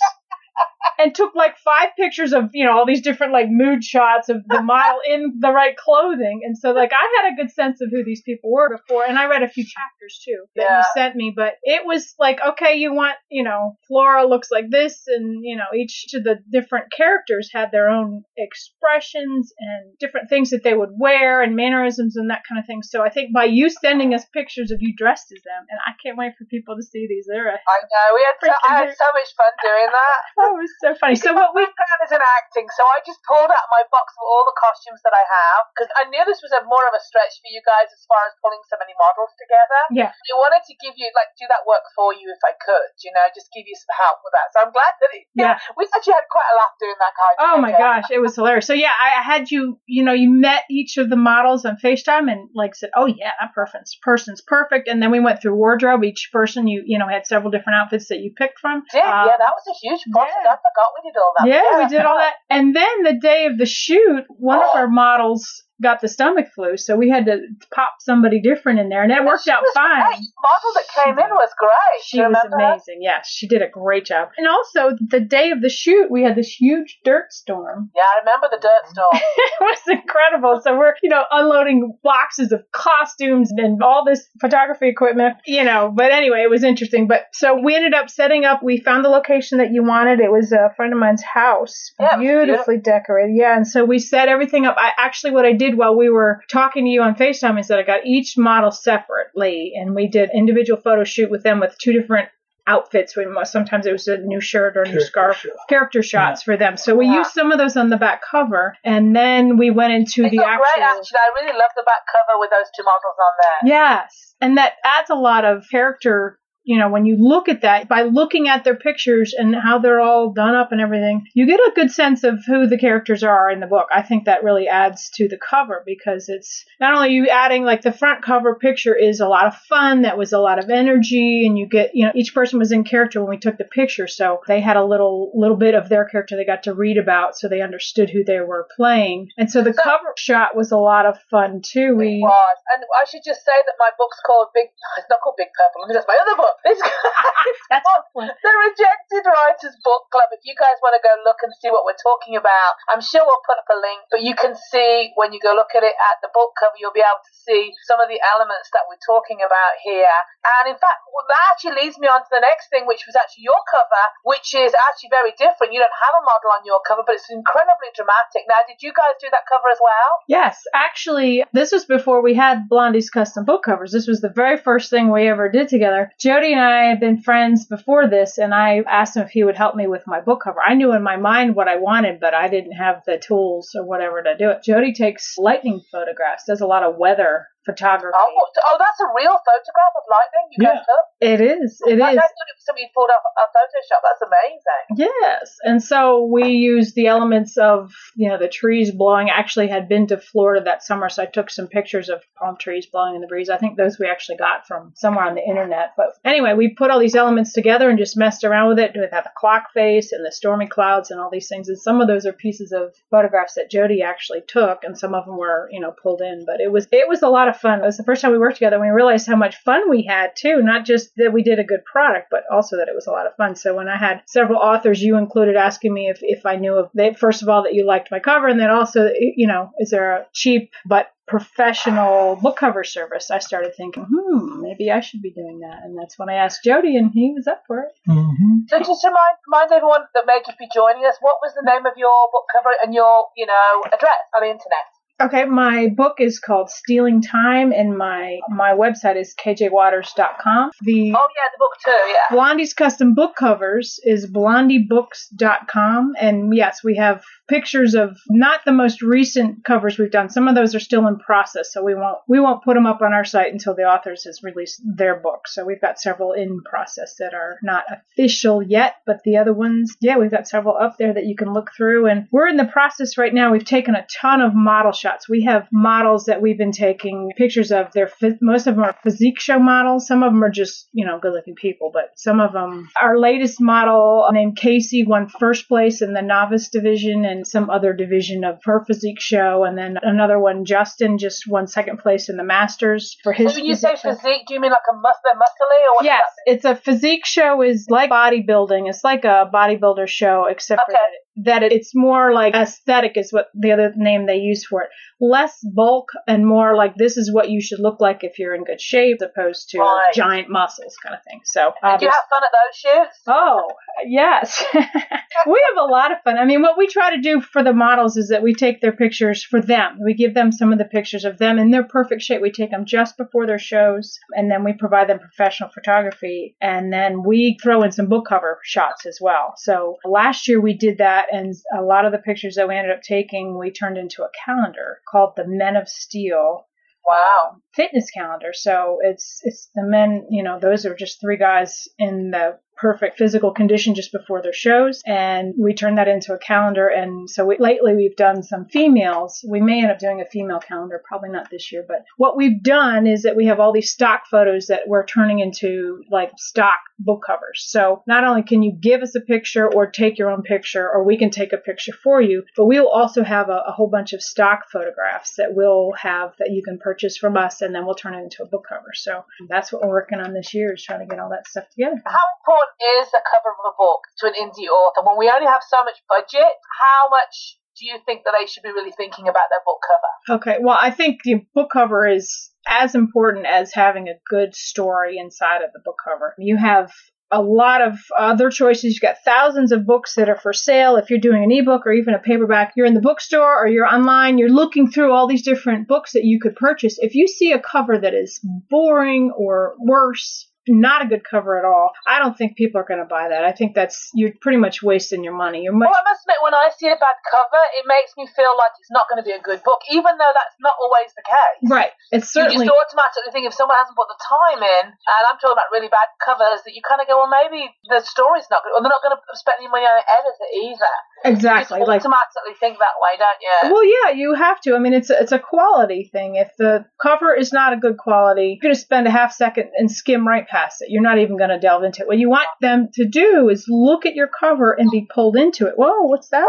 and 0.99 1.15
took 1.15 1.35
like 1.35 1.57
five 1.59 1.91
pictures 1.97 2.33
of 2.33 2.51
you 2.53 2.65
know 2.65 2.73
all 2.77 2.87
these 2.87 3.03
different 3.03 3.33
like 3.33 3.47
mood 3.49 3.83
shots 3.83 4.29
of 4.29 4.39
the 4.49 4.63
model 4.63 4.99
in 5.11 5.39
the 5.41 5.51
right 5.51 5.77
clothing 5.77 6.41
and 6.45 6.57
so 6.57 6.73
like 6.73 6.93
i 6.93 7.23
had 7.23 7.33
a 7.33 7.37
good 7.37 7.51
sense 7.51 7.81
of 7.81 7.89
who 7.91 8.05
these 8.05 8.23
people 8.23 8.51
were 8.53 8.69
before 8.77 9.05
and 9.05 9.19
i 9.19 9.27
read 9.27 9.43
a 9.43 9.49
few 9.49 9.65
chapters 9.65 10.23
too 10.25 10.45
that 10.57 10.63
Yeah. 10.63 10.79
you 10.79 10.85
sent 10.95 11.17
me 11.17 11.33
but 11.35 11.55
it 11.63 11.85
was 11.87 12.15
like 12.19 12.39
okay 12.41 12.77
you 12.77 12.93
want 12.95 13.17
you 13.31 13.43
know 13.43 13.77
flora 13.89 14.27
looks 14.27 14.51
like 14.51 14.71
this 14.71 15.03
and 15.07 15.41
you 15.45 15.57
know 15.57 15.67
each 15.77 16.07
of 16.15 16.25
the 16.25 16.37
different 16.51 16.93
characters 16.93 17.51
had 17.53 17.71
their 17.73 17.89
own 17.89 18.23
expressions 18.37 19.53
and 19.59 19.99
different 19.99 20.29
things 20.29 20.51
that 20.51 20.63
they 20.63 20.75
would 20.75 20.91
wear 20.99 21.43
and 21.43 21.57
mannerisms 21.57 22.17
and 22.17 22.31
that 22.31 22.43
kind 22.49 22.59
of 22.59 22.67
thing 22.67 22.83
so 22.83 23.03
i 23.03 23.09
think 23.09 23.33
by 23.33 23.45
you 23.45 23.71
sending 23.71 24.15
us 24.15 24.25
pictures 24.33 24.71
of 24.71 24.79
you 24.81 24.95
dressed 24.97 25.33
as 25.33 25.43
them 25.43 25.67
and 25.71 25.79
i 25.87 25.93
can't 26.03 26.19
wait 26.19 26.33
for 26.39 26.45
people 26.47 26.77
to 26.77 26.83
see 26.83 27.07
these 27.09 27.27
they're 27.29 27.49
I 27.49 27.79
know. 27.89 28.07
We 28.15 28.23
had 28.27 28.37
so, 28.43 28.53
I 28.69 28.73
had 28.85 28.95
so 28.97 29.09
much 29.15 29.31
fun 29.37 29.53
doing 29.63 29.89
that. 29.89 30.21
oh, 30.43 30.59
it 30.59 30.67
was 30.67 30.75
so 30.83 30.91
funny 30.99 31.15
so 31.17 31.31
what 31.33 31.55
we 31.55 31.63
background 31.63 32.03
is 32.05 32.13
in 32.13 32.23
acting, 32.23 32.67
so 32.75 32.83
I 32.83 32.99
just 33.07 33.23
pulled 33.25 33.51
out 33.51 33.67
my 33.71 33.83
box 33.95 34.13
of 34.19 34.25
all 34.27 34.43
the 34.45 34.57
costumes 34.59 35.01
that 35.07 35.15
I 35.15 35.23
have 35.23 35.63
because 35.73 35.91
I 35.95 36.11
knew 36.11 36.23
this 36.27 36.43
was 36.43 36.51
a 36.53 36.63
more 36.67 36.83
of 36.91 36.95
a 36.95 37.03
stretch 37.03 37.39
for 37.41 37.49
you 37.51 37.63
guys 37.63 37.89
as 37.91 38.03
far 38.11 38.21
as 38.27 38.35
pulling 38.43 38.61
so 38.67 38.77
many 38.81 38.93
models 38.99 39.33
together. 39.39 39.81
yeah 39.95 40.11
I 40.11 40.35
wanted 40.39 40.65
to 40.67 40.75
give 40.83 40.95
you 40.99 41.09
like 41.15 41.31
do 41.39 41.47
that 41.49 41.63
work 41.69 41.85
for 41.95 42.11
you 42.17 42.27
if 42.33 42.43
I 42.43 42.53
could, 42.59 42.91
you 43.05 43.13
know, 43.15 43.23
just 43.37 43.49
give 43.55 43.65
you 43.69 43.77
some 43.77 43.93
help 43.95 44.19
with 44.27 44.33
that. 44.35 44.47
So 44.53 44.57
I'm 44.65 44.73
glad 44.75 44.93
that 44.99 45.11
it, 45.15 45.25
Yeah. 45.37 45.57
we 45.79 45.87
actually 45.93 46.17
had 46.19 46.27
quite 46.33 46.49
a 46.51 46.57
laugh 46.59 46.75
doing 46.81 46.99
that, 46.99 47.15
guys. 47.15 47.37
Oh 47.39 47.57
my 47.61 47.73
gosh, 47.73 48.09
it 48.11 48.19
was 48.19 48.35
hilarious. 48.35 48.67
So 48.67 48.75
yeah, 48.75 48.93
I 48.95 49.21
I 49.21 49.23
had 49.23 49.51
you, 49.51 49.79
you 49.87 50.03
know, 50.03 50.13
you 50.13 50.31
met 50.33 50.65
each 50.71 50.97
of 50.97 51.11
the 51.11 51.17
models 51.21 51.65
on 51.65 51.77
FaceTime 51.77 52.31
and 52.33 52.49
like 52.55 52.75
said, 52.75 52.91
oh 52.97 53.07
yeah, 53.07 53.33
that 53.41 53.53
person's 53.55 53.97
person's 54.03 54.41
perfect. 54.41 54.89
And 54.89 55.03
then 55.03 55.11
we 55.11 55.21
went 55.21 55.41
through 55.41 55.55
wardrobe. 55.55 56.03
Each 56.05 56.31
person, 56.33 56.67
you, 56.67 56.83
you 56.87 56.99
know, 56.99 57.09
had 57.09 57.27
several 57.27 57.51
different 57.51 57.77
outfits 57.79 58.09
that 58.09 58.19
you 58.19 58.33
picked 58.37 58.59
from. 58.59 58.83
Did, 58.91 59.03
Um, 59.05 59.29
yeah, 59.29 59.37
that 59.39 59.53
was 59.53 59.67
a 59.69 59.77
huge 59.79 60.01
process. 60.13 60.32
Yeah. 60.45 60.51
I 60.51 60.57
forgot 60.57 60.93
we 60.97 61.11
did 61.11 61.17
all 61.19 61.33
that. 61.39 61.47
yeah, 61.49 61.83
we 61.83 61.89
did 61.89 62.05
all 62.07 62.19
that. 62.19 62.35
And 62.51 62.75
then 62.75 63.03
the 63.05 63.19
day 63.21 63.47
of 63.47 63.59
the 63.59 63.67
shoot, 63.67 64.25
one 64.29 64.59
of 64.61 64.69
Oh. 64.75 64.79
our 64.79 64.89
models 64.89 65.65
got 65.81 66.01
the 66.01 66.09
stomach 66.09 66.47
flu, 66.55 66.77
so 66.77 66.97
we 66.97 67.09
had 67.09 67.27
to 67.27 67.41
pop 67.75 67.95
somebody 68.01 68.41
different 68.41 68.81
in 68.81 68.89
there, 68.89 69.03
and 69.03 69.13
it 69.13 69.25
worked 69.25 69.49
out 69.49 69.63
fine. 69.75 70.05
Great. 70.05 70.19
The 70.19 70.43
model 70.43 70.73
that 70.75 71.05
came 71.05 71.19
in 71.19 71.31
was 71.31 71.51
great. 71.59 72.05
She 72.05 72.21
was 72.21 72.37
amazing. 72.53 73.01
Yes, 73.03 73.29
she 73.29 73.49
did 73.49 73.63
a 73.63 73.69
great 73.69 74.05
job. 74.05 74.29
And 74.37 74.47
also, 74.47 74.97
the 75.09 75.21
day 75.21 75.51
of 75.51 75.61
the 75.61 75.69
shoot, 75.69 76.11
we 76.11 76.23
had 76.23 76.37
this 76.37 76.49
huge 76.49 76.99
dirt 77.05 77.33
storm. 77.33 77.91
Yeah, 77.95 78.03
I 78.03 78.21
remember 78.21 78.49
the 78.51 78.61
dirt 78.61 78.91
storm. 78.91 79.09
it 79.13 79.61
was 79.61 79.79
incredible. 79.89 80.61
So 80.63 80.77
we're, 80.77 80.95
you 81.03 81.11
know, 81.11 81.25
unloading 81.31 81.99
boxes 82.03 82.53
of 82.53 82.63
costumes 82.73 83.51
and 83.57 83.83
all 83.83 84.05
this 84.05 84.29
photography 84.41 84.89
equipment, 84.89 85.37
you 85.47 85.65
know, 85.65 85.93
but 85.95 86.11
anyway, 86.13 86.43
it 86.43 86.51
was 86.51 86.65
interesting. 86.65 87.07
But 87.07 87.27
so 87.33 87.61
we 87.63 87.75
ended 87.75 87.95
up 87.95 88.11
setting 88.11 88.45
up, 88.45 88.63
we 88.63 88.81
found 88.81 89.05
the 89.05 89.09
location 89.09 89.59
that 89.59 89.73
you 89.73 89.83
wanted. 89.83 90.21
It 90.21 90.31
was 90.31 90.53
a 90.53 90.73
friend 90.77 90.93
of 90.93 90.99
mine's 90.99 91.23
house, 91.23 91.93
Yeah, 91.99 92.17
beautifully 92.17 92.79
decorated. 92.79 93.37
Yeah. 93.37 93.57
And 93.57 93.67
so 93.67 93.85
we 93.85 93.99
set 93.99 94.29
everything 94.29 94.67
up. 94.67 94.77
I 94.79 94.93
actually, 94.97 95.33
what 95.33 95.47
I 95.47 95.53
did 95.53 95.72
while 95.75 95.97
we 95.97 96.09
were 96.11 96.43
talking 96.51 96.85
to 96.85 96.91
you 96.91 97.03
on 97.03 97.15
FaceTime 97.15 97.59
is 97.61 97.69
that 97.69 97.79
I 97.79 97.83
got 97.83 98.07
each 98.07 98.37
model 98.37 98.71
separately 98.71 99.73
and 99.77 99.95
we 99.95 100.09
did 100.09 100.31
individual 100.35 100.81
photo 100.81 101.05
shoot 101.05 101.31
with 101.31 101.43
them 101.43 101.61
with 101.61 101.77
two 101.79 101.93
different 101.93 102.29
outfits. 102.67 103.17
We 103.17 103.27
sometimes 103.45 103.87
it 103.87 103.93
was 103.93 104.07
a 104.07 104.19
new 104.19 104.41
shirt 104.41 104.77
or 104.77 104.83
a 104.83 104.87
new 104.87 104.93
Character 104.93 105.07
scarf 105.07 105.37
shot. 105.39 105.53
character 105.69 106.03
shots 106.03 106.43
for 106.45 106.57
them. 106.57 106.77
So 106.77 106.95
we 106.95 107.07
Yeah. 107.07 107.15
used 107.19 107.33
some 107.33 107.51
of 107.51 107.59
those 107.59 107.77
on 107.77 107.91
the 107.91 107.97
back 107.97 108.23
cover, 108.23 108.77
and 108.85 109.17
then 109.17 109.57
we 109.57 109.71
went 109.73 109.93
into 109.93 110.23
They 110.23 110.29
the 110.31 110.37
look 110.37 110.47
actual. 110.47 110.67
great, 110.77 110.85
actually. 110.85 111.19
I 111.19 111.41
really 111.43 111.59
love 111.59 111.71
the 111.75 111.83
back 111.83 112.03
cover 112.11 112.39
with 112.39 112.51
those 112.51 112.67
two 112.77 112.85
models 112.85 113.17
on 113.19 113.33
there. 113.41 113.69
Yes, 113.77 114.35
and 114.41 114.57
that 114.59 114.75
adds 114.85 115.11
a 115.11 115.17
lot 115.17 115.45
of 115.45 115.65
character. 115.73 116.39
You 116.65 116.79
know, 116.79 116.91
when 116.91 117.07
you 117.07 117.17
look 117.19 117.49
at 117.49 117.63
that, 117.63 117.89
by 117.89 118.03
looking 118.03 118.49
at 118.49 118.63
their 118.63 118.77
pictures 118.77 119.35
and 119.37 119.55
how 119.55 119.79
they're 119.79 120.01
all 120.01 120.33
done 120.33 120.55
up 120.55 120.71
and 120.71 120.81
everything, 120.81 121.27
you 121.35 121.47
get 121.47 121.59
a 121.59 121.73
good 121.75 121.91
sense 121.91 122.23
of 122.23 122.45
who 122.47 122.67
the 122.67 122.79
characters 122.79 123.25
are 123.25 123.51
in 123.51 123.61
the 123.61 123.67
book. 123.67 123.89
I 123.93 124.03
think 124.03 124.25
that 124.25 124.45
really 124.45 124.69
adds 124.69 125.11
to 125.15 125.29
the 125.29 125.39
cover 125.39 125.83
because 125.85 126.29
it's 126.29 126.65
not 126.81 126.95
only 126.95 127.11
you 127.11 127.29
adding 127.29 127.65
like 127.65 127.83
the 127.83 127.93
front 127.93 128.23
cover 128.25 128.55
picture 128.55 128.95
is 128.95 129.21
a 129.21 129.29
lot 129.29 129.47
of 129.47 129.57
fun, 129.57 130.03
that 130.03 130.19
was 130.19 130.33
a 130.33 130.39
lot 130.39 130.63
of 130.63 130.71
energy, 130.71 131.45
and 131.47 131.59
you 131.59 131.67
get, 131.67 131.91
you 131.95 132.07
know, 132.07 132.13
each 132.15 132.35
person 132.35 132.59
was 132.59 132.71
in 132.71 132.85
character 132.85 133.21
when 133.21 133.31
we 133.31 133.39
took 133.39 133.59
the 133.59 133.65
picture, 133.65 134.07
so 134.07 134.41
they 134.47 134.61
had 134.61 134.77
a 134.77 134.85
little 134.85 135.33
little 135.35 135.57
bit 135.57 135.75
of 135.75 135.89
their 135.89 136.05
character 136.05 136.37
they 136.37 136.45
got 136.45 136.63
to 136.65 136.75
read 136.75 136.97
about, 136.97 137.37
so 137.37 137.49
they 137.49 137.61
understood 137.61 138.11
who 138.11 138.23
they 138.25 138.41
were 138.41 138.69
playing, 138.77 139.29
and 139.37 139.51
so 139.51 139.63
the 139.63 139.75
cover 139.75 140.13
shot 140.17 140.57
was 140.57 140.71
a 140.71 140.77
lot 140.77 141.07
of 141.07 141.19
fun 141.31 141.61
too. 141.63 141.93
It 141.93 141.97
We 141.97 142.21
was. 142.23 142.57
And 142.75 142.85
I 142.85 143.05
should 143.11 143.23
just 143.25 143.45
say 143.45 143.53
that 143.67 143.75
my 143.79 143.91
book's 143.99 144.21
called 144.25 144.49
Big. 144.55 144.69
It's 144.99 145.07
not 145.11 145.21
called 145.21 145.37
Big 145.37 145.49
Purple. 145.57 145.85
I 145.85 145.89
mean, 145.89 145.95
that's 145.95 146.09
my 146.09 146.19
other 146.23 146.37
book. 146.37 146.52
It's 146.73 146.81
That's 147.71 147.85
called 147.85 148.07
The 148.15 148.53
Rejected 148.69 149.25
Writers 149.25 149.77
Book 149.83 150.09
Club. 150.13 150.29
If 150.33 150.45
you 150.45 150.55
guys 150.57 150.77
want 150.85 150.97
to 150.97 151.03
go 151.03 151.13
look 151.25 151.41
and 151.43 151.53
see 151.59 151.73
what 151.73 151.89
we're 151.89 151.99
talking 151.99 152.37
about, 152.37 152.77
I'm 152.89 153.01
sure 153.01 153.25
we'll 153.25 153.45
put 153.45 153.61
up 153.61 153.69
a 153.73 153.79
link. 153.79 154.09
But 154.13 154.23
you 154.23 154.37
can 154.37 154.55
see 154.57 155.13
when 155.17 155.33
you 155.33 155.41
go 155.41 155.57
look 155.57 155.73
at 155.77 155.85
it 155.85 155.97
at 155.97 156.21
the 156.21 156.31
book 156.33 156.53
cover, 156.57 156.77
you'll 156.79 156.97
be 156.97 157.05
able 157.05 157.25
to 157.25 157.35
see 157.35 157.73
some 157.89 158.01
of 158.01 158.09
the 158.13 158.21
elements 158.37 158.69
that 158.77 158.87
we're 158.89 159.01
talking 159.03 159.41
about 159.41 159.81
here. 159.81 160.17
And 160.61 160.75
in 160.75 160.79
fact, 160.79 161.01
well, 161.11 161.27
that 161.29 161.43
actually 161.53 161.81
leads 161.81 161.97
me 161.97 162.09
on 162.09 162.23
to 162.23 162.31
the 162.33 162.43
next 162.45 162.69
thing, 162.69 162.85
which 162.85 163.09
was 163.09 163.17
actually 163.17 163.49
your 163.49 163.61
cover, 163.69 164.05
which 164.27 164.53
is 164.53 164.75
actually 164.91 165.13
very 165.13 165.33
different. 165.39 165.73
You 165.73 165.81
don't 165.81 166.03
have 166.03 166.17
a 166.19 166.25
model 166.25 166.53
on 166.57 166.67
your 166.69 166.81
cover, 166.85 167.07
but 167.07 167.17
it's 167.17 167.31
incredibly 167.31 167.89
dramatic. 167.95 168.45
Now, 168.49 168.65
did 168.67 168.83
you 168.83 168.93
guys 168.93 169.17
do 169.21 169.31
that 169.31 169.47
cover 169.47 169.71
as 169.71 169.81
well? 169.81 170.11
Yes, 170.29 170.61
actually, 170.75 171.45
this 171.53 171.73
was 171.73 171.85
before 171.85 172.21
we 172.23 172.35
had 172.35 172.69
Blondie's 172.69 173.11
custom 173.11 173.45
book 173.45 173.65
covers. 173.65 173.93
This 173.93 174.07
was 174.07 174.21
the 174.21 174.33
very 174.33 174.57
first 174.59 174.91
thing 174.91 175.11
we 175.11 175.29
ever 175.29 175.49
did 175.49 175.69
together. 175.69 176.11
Jody 176.19 176.42
and 176.51 176.61
I 176.61 176.85
had 176.87 176.99
been 176.99 177.23
friends 177.23 177.67
before 177.67 178.09
this, 178.09 178.39
and 178.39 178.53
I 178.53 178.83
asked 178.89 179.17
him 179.17 179.23
if 179.23 179.31
he 179.31 179.45
would 179.45 179.57
help 179.57 179.77
me 179.77 179.87
with 179.87 180.07
my 180.07 180.21
book 180.21 180.43
cover. 180.43 180.61
I 180.61 180.75
knew 180.75 180.93
in 180.93 181.03
my 181.03 181.17
mind 181.17 181.55
what 181.55 181.69
I 181.69 181.77
wanted, 181.77 182.19
but 182.19 182.35
I 182.35 182.49
didn't 182.49 182.73
have 182.73 183.03
the 183.07 183.19
tools 183.19 183.75
or 183.77 183.85
whatever 183.85 184.23
to 184.23 184.37
do 184.37 184.51
it. 184.51 184.65
Jody 184.65 184.93
takes 184.93 185.39
lightning 185.39 185.81
photographs, 185.93 186.45
does 186.47 186.61
a 186.61 186.67
lot 186.67 186.83
of 186.83 186.97
weather 186.97 187.47
photography. 187.65 188.15
Oh, 188.17 188.47
oh, 188.67 188.77
that's 188.79 189.01
a 189.01 189.09
real 189.17 189.37
photograph 189.39 189.95
of 189.97 190.05
lightning 190.11 190.47
you 190.51 190.59
Yeah. 190.63 190.75
guys 190.75 190.85
took? 190.85 191.05
It 191.21 191.41
is. 191.41 191.83
It 191.87 192.01
I, 192.03 192.11
I 192.11 192.15
thought 192.15 192.49
it 192.51 192.57
was 192.59 192.65
somebody 192.67 192.91
pulled 192.95 193.11
off 193.11 193.23
a 193.23 193.47
Photoshop. 193.55 194.01
That's 194.03 194.23
amazing. 194.23 195.09
Yes. 195.21 195.57
And 195.65 195.83
so 195.83 196.25
we 196.25 196.49
used 196.51 196.95
the 196.95 197.07
elements 197.07 197.57
of, 197.57 197.93
you 198.17 198.29
know, 198.29 198.39
the 198.39 198.49
trees 198.49 198.91
blowing. 198.91 199.31
I 199.31 199.39
actually 199.39 199.69
had 199.69 199.89
been 199.89 200.07
to 200.09 200.19
Florida 200.19 200.65
that 200.65 200.83
summer, 200.83 201.09
so 201.09 201.23
I 201.23 201.27
took 201.27 201.51
some 201.51 201.69
pictures 201.69 202.09
of 202.09 202.23
palm 202.39 202.57
trees 202.59 202.87
blowing 202.87 203.15
in 203.15 203.21
the 203.21 203.27
breeze. 203.27 203.51
I 203.51 203.57
think 203.59 203.77
those 203.77 203.99
we 203.99 204.09
actually 204.09 204.39
got 204.39 204.67
from 204.67 204.93
somewhere 204.95 205.25
on 205.25 205.35
the 205.35 205.43
internet. 205.47 205.93
But 205.97 206.15
anyway, 206.25 206.55
we 206.55 206.75
put 206.75 206.91
all 206.91 206.99
these 207.01 207.15
elements 207.15 207.53
together 207.53 207.89
and 207.89 207.99
just 207.99 208.17
messed 208.17 208.45
around 208.45 208.69
with 208.69 208.79
it. 208.79 208.93
With 208.95 209.11
the 209.11 209.23
clock 209.37 209.73
face 209.73 210.13
and 210.13 210.25
the 210.25 210.33
stormy 210.33 210.67
clouds 210.67 211.11
and 211.11 211.21
all 211.21 211.31
these 211.31 211.49
things. 211.49 211.69
And 211.69 211.79
some 211.79 212.01
of 212.01 212.09
those 212.09 212.27
are 212.27 212.33
pieces 212.33 212.73
of 212.73 212.95
photographs 213.11 213.55
that 213.55 213.71
Jody 213.71 214.03
actually 214.03 214.43
took, 214.47 214.85
and 214.85 214.99
some 214.99 215.15
of 215.15 215.27
them 215.27 215.37
were, 215.37 215.69
you 215.71 215.81
know, 215.81 215.93
pulled 216.03 216.21
in. 216.21 216.45
But 216.47 216.61
it 216.61 216.71
was 216.71 216.87
it 216.93 217.09
was 217.09 217.23
a 217.23 217.29
lot 217.29 217.49
of 217.49 217.52
fun. 217.61 217.81
It 217.81 217.87
was 217.87 217.97
the 217.97 218.05
first 218.05 218.23
time 218.23 218.33
we 218.33 218.39
worked 218.39 218.57
together. 218.57 218.77
and 218.77 218.85
We 218.85 218.91
realized 218.91 219.27
how 219.27 219.37
much 219.37 219.57
fun 219.57 219.89
we 219.91 220.03
had 220.03 220.33
too. 220.37 220.63
Not 220.63 220.85
just 220.85 221.11
that 221.17 221.33
we 221.33 221.43
did 221.43 221.59
a 221.59 221.65
good 221.65 221.85
product, 221.85 222.29
but 222.31 222.45
also 222.51 222.77
that 222.77 222.89
it 222.89 222.95
was 222.95 223.07
a 223.07 223.11
lot 223.11 223.27
of 223.27 223.37
fun. 223.37 223.57
So 223.57 223.75
when 223.75 223.89
I 223.89 223.97
had 223.97 224.23
several 224.27 224.59
authors, 224.59 225.03
you 225.03 225.17
included 225.17 225.57
asking 225.57 225.93
me 225.93 226.09
if 226.09 226.19
if 226.23 226.47
I 226.47 226.57
knew 226.57 226.75
of 226.75 226.91
they 226.95 227.15
first 227.15 227.43
of 227.43 227.49
all 227.49 227.65
that 227.65 227.75
you 227.75 227.87
liked 227.87 228.11
my 228.11 228.21
cover, 228.21 228.49
and 228.49 228.61
then 228.61 228.71
also 228.71 229.11
you 229.15 229.47
know 229.47 229.71
is 229.79 229.91
there 229.91 230.13
a 230.17 230.27
cheap 230.33 230.73
but 230.87 231.13
professional 231.27 232.37
book 232.37 232.57
cover 232.57 232.85
service? 232.85 233.31
I 233.31 233.39
started 233.39 233.75
thinking, 233.77 234.07
hmm, 234.09 234.61
maybe 234.61 234.91
I 234.91 235.01
should 235.01 235.23
be 235.23 235.31
doing 235.31 235.61
that, 235.61 235.81
and 235.85 235.97
that's 235.99 236.19
when 236.19 236.29
I 236.29 236.35
asked 236.35 236.65
Jody, 236.65 236.97
and 236.97 237.11
he 237.13 237.33
was 237.35 237.47
up 237.47 237.63
for 237.67 237.81
it. 237.81 237.93
hmm 238.07 238.67
So 238.69 238.79
just 238.79 239.05
remind, 239.05 239.37
remind 239.47 239.73
everyone 239.73 240.03
that 240.15 240.27
may 240.27 240.41
just 240.47 240.59
be 240.59 240.69
joining 240.75 241.05
us, 241.05 241.17
what 241.21 241.39
was 241.43 241.55
the 241.55 241.63
name 241.65 241.87
of 241.87 241.95
your 241.97 242.29
book 242.33 242.47
cover 242.53 242.75
and 242.83 242.95
your, 242.95 243.29
you 243.37 243.47
know, 243.47 243.83
address 243.87 244.23
on 244.37 244.43
the 244.43 244.51
internet? 244.51 244.87
Okay, 245.21 245.45
my 245.45 245.89
book 245.89 246.17
is 246.19 246.41
called 246.41 246.71
Stealing 246.71 247.23
Time, 247.23 247.73
and 247.73 247.97
my 247.97 248.39
my 248.49 248.73
website 248.73 249.17
is 249.17 249.35
kjwaters.com. 249.35 250.71
The 250.81 251.13
Oh 251.15 251.29
yeah, 251.37 251.49
the 251.53 251.59
book 251.59 251.73
too, 251.85 251.91
yeah. 251.91 252.35
Blondie's 252.37 252.75
custom 252.75 253.15
book 253.15 253.37
covers 253.37 254.01
is 254.03 254.31
blondiebooks.com. 254.31 256.13
And 256.19 256.57
yes, 256.57 256.83
we 256.83 256.97
have 256.97 257.23
pictures 257.53 257.95
of 257.95 258.19
not 258.31 258.61
the 258.65 258.73
most 258.73 259.03
recent 259.03 259.63
covers 259.63 259.99
we've 259.99 260.11
done. 260.11 260.31
Some 260.31 260.49
of 260.49 260.55
those 260.55 260.75
are 260.75 260.81
still 260.81 261.07
in 261.07 261.19
process, 261.19 261.71
so 261.71 261.85
we 261.85 261.95
won't 261.95 262.19
we 262.27 262.41
won't 262.41 262.65
put 262.65 262.75
them 262.75 262.87
up 262.87 263.03
on 263.03 263.13
our 263.13 263.27
site 263.27 263.53
until 263.53 263.75
the 263.75 263.83
authors 263.83 264.25
has 264.25 264.43
released 264.43 264.81
their 264.83 265.17
book. 265.17 265.47
So 265.47 265.65
we've 265.65 265.81
got 265.81 266.01
several 266.01 266.33
in 266.33 266.63
process 266.63 267.17
that 267.19 267.35
are 267.35 267.59
not 267.63 267.85
official 267.91 268.63
yet, 268.63 268.95
but 269.05 269.21
the 269.25 269.37
other 269.37 269.53
ones, 269.53 269.97
yeah, 270.01 270.17
we've 270.17 270.31
got 270.31 270.49
several 270.49 270.79
up 270.79 270.97
there 270.99 271.13
that 271.13 271.27
you 271.27 271.37
can 271.37 271.53
look 271.53 271.73
through. 271.77 272.07
And 272.07 272.27
we're 272.31 272.49
in 272.49 272.57
the 272.57 272.65
process 272.65 273.19
right 273.19 273.35
now. 273.35 273.53
We've 273.53 273.65
taken 273.65 273.95
a 273.95 274.07
ton 274.21 274.41
of 274.41 274.55
model 274.55 274.93
shots. 274.93 275.29
We 275.29 275.45
have 275.45 275.69
models 275.71 276.25
that 276.27 276.41
we've 276.41 276.57
been 276.57 276.73
taking 276.73 277.33
pictures 277.37 277.71
of. 277.71 277.93
They're 277.93 278.11
most 278.41 278.67
of 278.67 278.77
them 278.77 278.85
are 278.85 278.97
physique 279.03 279.41
show 279.41 279.59
models. 279.59 280.07
Some 280.07 280.23
of 280.23 280.33
them 280.33 280.43
are 280.43 280.51
just 280.51 280.89
you 280.95 281.05
know 281.05 281.19
good 281.21 281.35
looking 281.35 281.55
people, 281.55 281.91
but 281.93 282.13
some 282.17 282.41
of 282.41 282.55
them. 282.55 282.89
Our 282.99 283.19
latest 283.19 283.61
model 283.61 284.27
named 284.33 284.57
Casey 284.57 285.05
won 285.05 285.29
first 285.29 285.69
place 285.69 286.01
in 286.01 286.15
the 286.15 286.23
novice 286.23 286.71
division 286.71 287.27
and 287.27 287.42
some 287.45 287.71
other 287.71 287.93
division 287.93 288.45
of 288.45 288.59
her 288.65 288.85
physique 288.87 289.21
show, 289.21 289.65
and 289.65 289.77
then 289.77 289.97
another 290.03 290.39
one, 290.39 290.65
Justin, 290.65 291.19
just 291.19 291.45
won 291.49 291.67
second 291.67 291.99
place 291.99 292.29
in 292.29 292.37
the 292.37 292.45
Masters 292.45 293.17
for 293.23 293.33
his. 293.33 293.53
So 293.53 293.59
when 293.59 293.67
you 293.67 293.75
say 293.75 293.97
physique, 293.97 294.43
do 294.47 294.55
you 294.55 294.61
mean 294.61 294.71
like 294.71 294.81
a 294.91 294.97
muscle, 294.97 295.21
muscly, 295.35 295.89
or 295.89 295.95
what? 295.97 296.05
Yes, 296.05 296.25
it's 296.47 296.65
a 296.65 296.75
physique 296.77 297.27
show. 297.27 297.63
Is 297.63 297.87
like 297.89 298.11
bodybuilding. 298.11 298.89
It's 298.89 299.05
like 299.05 299.25
a 299.25 299.51
bodybuilder 299.53 300.09
show, 300.09 300.47
except 300.51 300.83
Okay. 300.83 300.93
for 300.93 300.99
that 300.99 301.32
that 301.37 301.63
it's 301.63 301.95
more 301.95 302.33
like 302.33 302.55
aesthetic 302.55 303.17
is 303.17 303.33
what 303.33 303.47
the 303.55 303.73
other 303.73 303.93
name 303.97 304.27
they 304.27 304.37
use 304.37 304.65
for 304.65 304.83
it. 304.83 304.91
Less 305.21 305.59
bulk 305.75 306.09
and 306.27 306.47
more 306.47 306.77
like 306.77 306.97
this 306.97 307.17
is 307.17 307.33
what 307.33 307.49
you 307.49 307.61
should 307.61 307.79
look 307.81 308.01
like 308.01 308.23
if 308.23 308.39
you're 308.39 308.55
in 308.55 308.65
good 308.65 308.81
shape, 308.81 309.19
as 309.23 309.29
opposed 309.29 309.71
to 309.71 309.79
Right. 309.79 310.13
giant 310.15 310.49
muscles 310.51 310.97
kind 311.03 311.15
of 311.15 311.23
thing. 311.25 311.41
So 311.45 311.73
Do 311.83 312.05
you 312.05 312.11
have 312.11 312.25
fun 312.29 312.43
at 312.45 312.51
those 312.53 312.77
shoots? 312.77 313.21
Oh, 313.27 313.69
yes. 314.07 314.63
we 314.75 315.63
have 315.69 315.79
a 315.79 315.91
lot 315.91 316.13
of 316.13 316.19
fun. 316.23 316.39
I 316.39 316.45
mean, 316.45 316.61
what 316.63 316.77
we 316.77 316.87
try 316.87 317.15
to 317.15 317.21
do 317.21 317.41
for 317.41 317.63
the 317.63 317.73
models 317.73 318.17
is 318.17 318.29
that 318.29 318.43
we 318.43 318.55
take 318.55 318.81
their 318.81 318.93
pictures 318.93 319.45
for 319.45 319.61
them. 319.61 319.99
We 320.05 320.15
give 320.15 320.35
them 320.35 320.53
some 320.53 320.73
of 320.73 320.79
the 320.79 320.85
pictures 320.85 321.25
of 321.25 321.39
them 321.39 321.59
in 321.59 321.71
their 321.71 321.85
perfect 321.85 322.23
shape. 322.23 322.43
We 322.43 322.51
take 322.51 322.71
them 322.71 322.85
just 322.85 323.17
before 323.17 323.47
their 323.47 323.59
shows, 323.59 324.19
and 324.37 324.51
then 324.51 324.65
we 324.65 324.73
provide 324.73 325.09
them 325.09 325.19
professional 325.19 325.71
photography, 325.73 326.57
and 326.61 326.93
then 326.93 327.23
we 327.23 327.59
throw 327.63 327.83
in 327.83 327.93
some 327.93 328.09
book 328.09 328.27
cover 328.29 328.59
shots 328.65 329.07
as 329.07 329.19
well. 329.21 329.55
So 329.57 329.97
last 330.05 330.49
year 330.49 330.61
we 330.61 330.75
did 330.77 330.99
that, 330.99 331.22
and 331.33 331.55
a 331.77 331.83
lot 331.83 332.05
of 332.05 332.13
the 332.13 332.19
pictures 332.19 332.55
that 332.57 332.69
we 332.69 332.77
ended 332.77 332.97
up 332.97 333.03
taking, 333.03 333.59
we 333.59 333.71
turned 333.71 333.99
into 333.99 334.23
a 334.23 334.31
calendar 334.45 335.01
called 335.11 335.35
the 335.37 335.47
Men 335.47 335.77
of 335.77 335.89
Steel 335.89 336.67
Wow. 337.05 337.51
Um, 337.55 337.63
fitness 337.75 338.11
calendar. 338.11 338.53
So 338.53 338.99
it's 339.03 339.41
it's 339.43 339.71
the 339.75 339.83
men, 339.83 340.27
you 340.31 340.43
know, 340.43 340.59
those 340.61 340.87
are 340.87 340.95
just 340.95 341.21
three 341.21 341.37
guys 341.37 341.89
in 341.99 342.31
the 342.31 342.59
perfect 342.77 343.19
physical 343.19 343.53
condition 343.53 343.95
just 343.95 344.13
before 344.13 344.43
their 344.43 344.53
shows 344.53 345.03
and 345.07 345.55
we 345.59 345.75
turn 345.75 345.97
that 345.97 346.09
into 346.09 346.33
a 346.33 346.39
calendar. 346.39 346.89
And 346.89 347.29
so 347.29 347.45
we, 347.45 347.57
lately 347.59 347.95
we've 347.95 348.17
done 348.17 348.43
some 348.43 348.67
females. 348.67 349.45
We 349.49 349.61
may 349.61 349.83
end 349.83 349.91
up 349.91 349.99
doing 349.99 350.21
a 350.21 350.27
female 350.27 350.61
calendar 350.61 351.03
probably 351.07 351.31
not 351.31 351.51
this 351.51 351.73
year 351.73 351.85
but 351.87 352.05
what 352.17 352.37
we've 352.37 352.63
done 352.63 353.07
is 353.07 353.23
that 353.23 353.37
we 353.37 353.47
have 353.47 353.61
all 353.61 353.73
these 353.73 353.93
stock 353.93 354.23
photos 354.31 354.67
that 354.67 354.83
we're 354.87 355.07
turning 355.07 355.41
into 355.41 356.03
like 356.11 356.33
stock 356.39 356.79
book 356.99 357.23
covers. 357.27 357.65
So 357.67 358.03
not 358.07 358.25
only 358.25 358.43
can 358.43 358.63
you 358.63 358.73
give 358.73 359.03
us 359.03 359.15
a 359.15 359.21
picture 359.21 359.73
or 359.73 359.91
take 359.91 360.19
your 360.19 360.31
own 360.31 360.43
picture 360.43 360.89
or 360.89 361.05
we 361.05 361.17
can 361.17 361.31
take 361.31 361.53
a 361.53 361.59
picture 361.59 361.93
for 361.93 362.21
you 362.21 362.45
but 362.57 362.67
we 362.67 362.81
will 362.81 362.89
also 362.89 363.23
have 363.25 363.49
a, 363.49 363.63
a 363.67 363.73
whole 363.73 363.89
bunch 363.89 364.13
of 364.13 364.23
stock 364.23 364.61
photographs 364.71 365.37
that 365.37 365.55
we'll 365.55 365.93
have 366.01 366.33
that 366.39 366.51
you 366.51 366.63
can 366.63 366.79
purchase 366.79 367.17
from 367.17 367.37
us 367.37 367.63
and 367.63 367.75
then 367.75 367.85
we'll 367.85 367.95
turn 367.95 368.15
it 368.15 368.23
into 368.23 368.43
a 368.43 368.47
book 368.47 368.67
cover. 368.69 368.93
So 368.95 369.25
that's 369.49 369.73
what 369.73 369.83
we're 369.83 369.89
working 369.89 370.19
on 370.19 370.33
this 370.33 370.55
year 370.55 370.75
is 370.75 370.83
trying 370.83 371.01
to 371.01 371.07
get 371.07 371.19
all 371.19 371.31
that 371.31 371.47
stuff 371.47 371.69
together. 371.71 372.01
How 372.05 372.19
important 372.41 372.62
is 373.01 373.11
the 373.11 373.23
cover 373.23 373.55
of 373.55 373.73
a 373.73 373.77
book 373.77 374.03
to 374.19 374.27
an 374.27 374.35
indie 374.35 374.69
author 374.69 375.03
when 375.07 375.19
we 375.19 375.31
only 375.31 375.47
have 375.47 375.63
so 375.67 375.85
much 375.85 375.99
budget? 376.09 376.53
How 376.81 377.09
much 377.11 377.59
do 377.79 377.87
you 377.87 377.99
think 378.05 378.23
that 378.25 378.35
they 378.39 378.47
should 378.47 378.63
be 378.63 378.71
really 378.71 378.93
thinking 378.93 379.29
about 379.29 379.49
their 379.51 379.63
book 379.65 379.81
cover? 379.83 380.41
Okay, 380.41 380.59
well, 380.61 380.79
I 380.81 380.91
think 380.91 381.23
the 381.25 381.47
book 381.55 381.71
cover 381.73 382.07
is 382.07 382.51
as 382.67 382.95
important 382.95 383.47
as 383.47 383.73
having 383.73 384.09
a 384.09 384.21
good 384.29 384.55
story 384.55 385.19
inside 385.19 385.63
of 385.63 385.73
the 385.73 385.81
book 385.85 385.97
cover. 386.05 386.35
You 386.39 386.57
have 386.57 386.93
a 387.33 387.41
lot 387.41 387.81
of 387.81 387.99
other 388.17 388.51
choices. 388.51 388.93
You've 388.93 389.01
got 389.01 389.25
thousands 389.25 389.73
of 389.73 389.87
books 389.87 390.17
that 390.17 390.29
are 390.29 390.37
for 390.37 390.53
sale. 390.53 390.97
If 390.97 391.09
you're 391.09 391.19
doing 391.19 391.43
an 391.43 391.51
ebook 391.51 391.87
or 391.87 391.93
even 391.93 392.13
a 392.13 392.19
paperback, 392.19 392.75
you're 392.77 392.87
in 392.87 392.95
the 392.95 393.01
bookstore 393.01 393.59
or 393.59 393.67
you're 393.67 393.87
online, 393.87 394.37
you're 394.37 394.51
looking 394.51 394.91
through 394.91 395.13
all 395.13 395.27
these 395.27 395.43
different 395.43 395.89
books 395.89 396.13
that 396.13 396.25
you 396.25 396.39
could 396.41 396.55
purchase. 396.55 396.99
If 397.01 397.15
you 397.15 397.27
see 397.27 397.53
a 397.53 397.59
cover 397.59 397.99
that 397.99 398.13
is 398.13 398.39
boring 398.69 399.33
or 399.35 399.75
worse, 399.79 400.47
not 400.69 401.05
a 401.05 401.09
good 401.09 401.23
cover 401.25 401.59
at 401.59 401.65
all, 401.65 401.91
I 402.07 402.19
don't 402.19 402.37
think 402.37 402.57
people 402.57 402.81
are 402.81 402.87
going 402.87 403.03
to 403.03 403.09
buy 403.09 403.29
that. 403.29 403.45
I 403.45 403.53
think 403.53 403.75
that's, 403.75 404.11
you're 404.15 404.33
pretty 404.41 404.59
much 404.59 404.83
wasting 404.83 405.25
your 405.25 405.35
money. 405.35 405.63
You're 405.63 405.75
much 405.75 405.91
Well, 405.91 405.99
I 405.99 406.07
must 406.07 406.23
admit, 406.23 406.39
when 406.43 406.55
I 406.55 406.71
see 406.75 406.87
a 406.87 406.99
bad 406.99 407.19
cover, 407.27 407.63
it 407.79 407.85
makes 407.87 408.15
me 408.17 408.31
feel 408.31 408.55
like 408.55 408.73
it's 408.79 408.93
not 408.95 409.11
going 409.11 409.19
to 409.19 409.27
be 409.27 409.35
a 409.35 409.43
good 409.43 409.63
book, 409.67 409.83
even 409.91 410.15
though 410.19 410.35
that's 410.35 410.57
not 410.63 410.79
always 410.79 411.11
the 411.19 411.27
case. 411.27 411.61
right. 411.67 411.93
It's 412.15 412.31
certainly 412.31 412.67
You 412.67 412.71
just 412.71 412.79
automatically 412.95 413.33
think 413.35 413.45
if 413.51 413.55
someone 413.57 413.79
hasn't 413.79 413.97
put 413.99 414.07
the 414.07 414.21
time 414.23 414.61
in, 414.63 414.85
and 414.95 415.23
I'm 415.27 415.39
talking 415.43 415.57
about 415.57 415.73
really 415.75 415.91
bad 415.91 416.13
covers, 416.23 416.63
that 416.63 416.75
you 416.77 416.83
kind 416.85 417.03
of 417.03 417.11
go, 417.11 417.19
well, 417.25 417.33
maybe 417.33 417.67
the 417.91 418.05
story's 418.05 418.47
not 418.53 418.63
good, 418.63 418.77
or 418.77 418.85
they're 418.85 418.93
not 418.93 419.03
going 419.03 419.17
to 419.17 419.23
spend 419.35 419.59
any 419.59 419.71
money 419.73 419.89
on 419.89 419.99
an 419.99 420.07
editor 420.07 420.49
either. 420.63 420.95
exactly 421.25 421.81
you 421.81 421.87
like 421.87 422.05
automatically 422.05 422.55
think 422.61 422.79
that 422.79 422.97
way, 423.03 423.19
don't 423.19 423.41
you? 423.43 423.57
Well, 423.73 423.87
yeah, 423.87 424.15
you 424.15 424.35
have 424.35 424.61
to. 424.63 424.75
I 424.75 424.79
mean, 424.79 424.95
it's 424.95 425.11
a, 425.11 425.19
it's 425.19 425.33
a 425.33 425.39
quality 425.39 426.09
thing. 426.13 426.37
If 426.37 426.55
the 426.59 426.85
cover 427.01 427.35
is 427.35 427.53
not 427.53 427.73
a 427.73 427.77
good 427.77 427.97
quality, 427.97 428.55
you're 428.55 428.63
going 428.63 428.75
to 428.75 428.81
spend 428.81 429.07
a 429.07 429.11
half 429.11 429.33
second 429.33 429.71
and 429.77 429.91
skim 429.91 430.27
right 430.27 430.47
past 430.53 430.83
it. 430.83 430.91
You're 430.91 431.03
not 431.03 431.19
even 431.19 431.39
going 431.39 431.51
to 431.51 431.59
delve 431.59 431.83
into 431.83 432.03
it. 432.03 432.07
What 432.07 432.19
you 432.19 432.29
want 432.29 432.49
them 432.61 432.89
to 432.95 433.09
do 433.09 433.49
is 433.49 433.65
look 433.69 434.07
at 434.07 434.15
your 434.15 434.29
cover 434.29 434.73
and 434.73 434.91
be 434.91 435.09
pulled 435.13 435.37
into 435.37 435.67
it. 435.67 435.75
Whoa, 435.77 436.03
what's 436.03 436.29
that? 436.29 436.47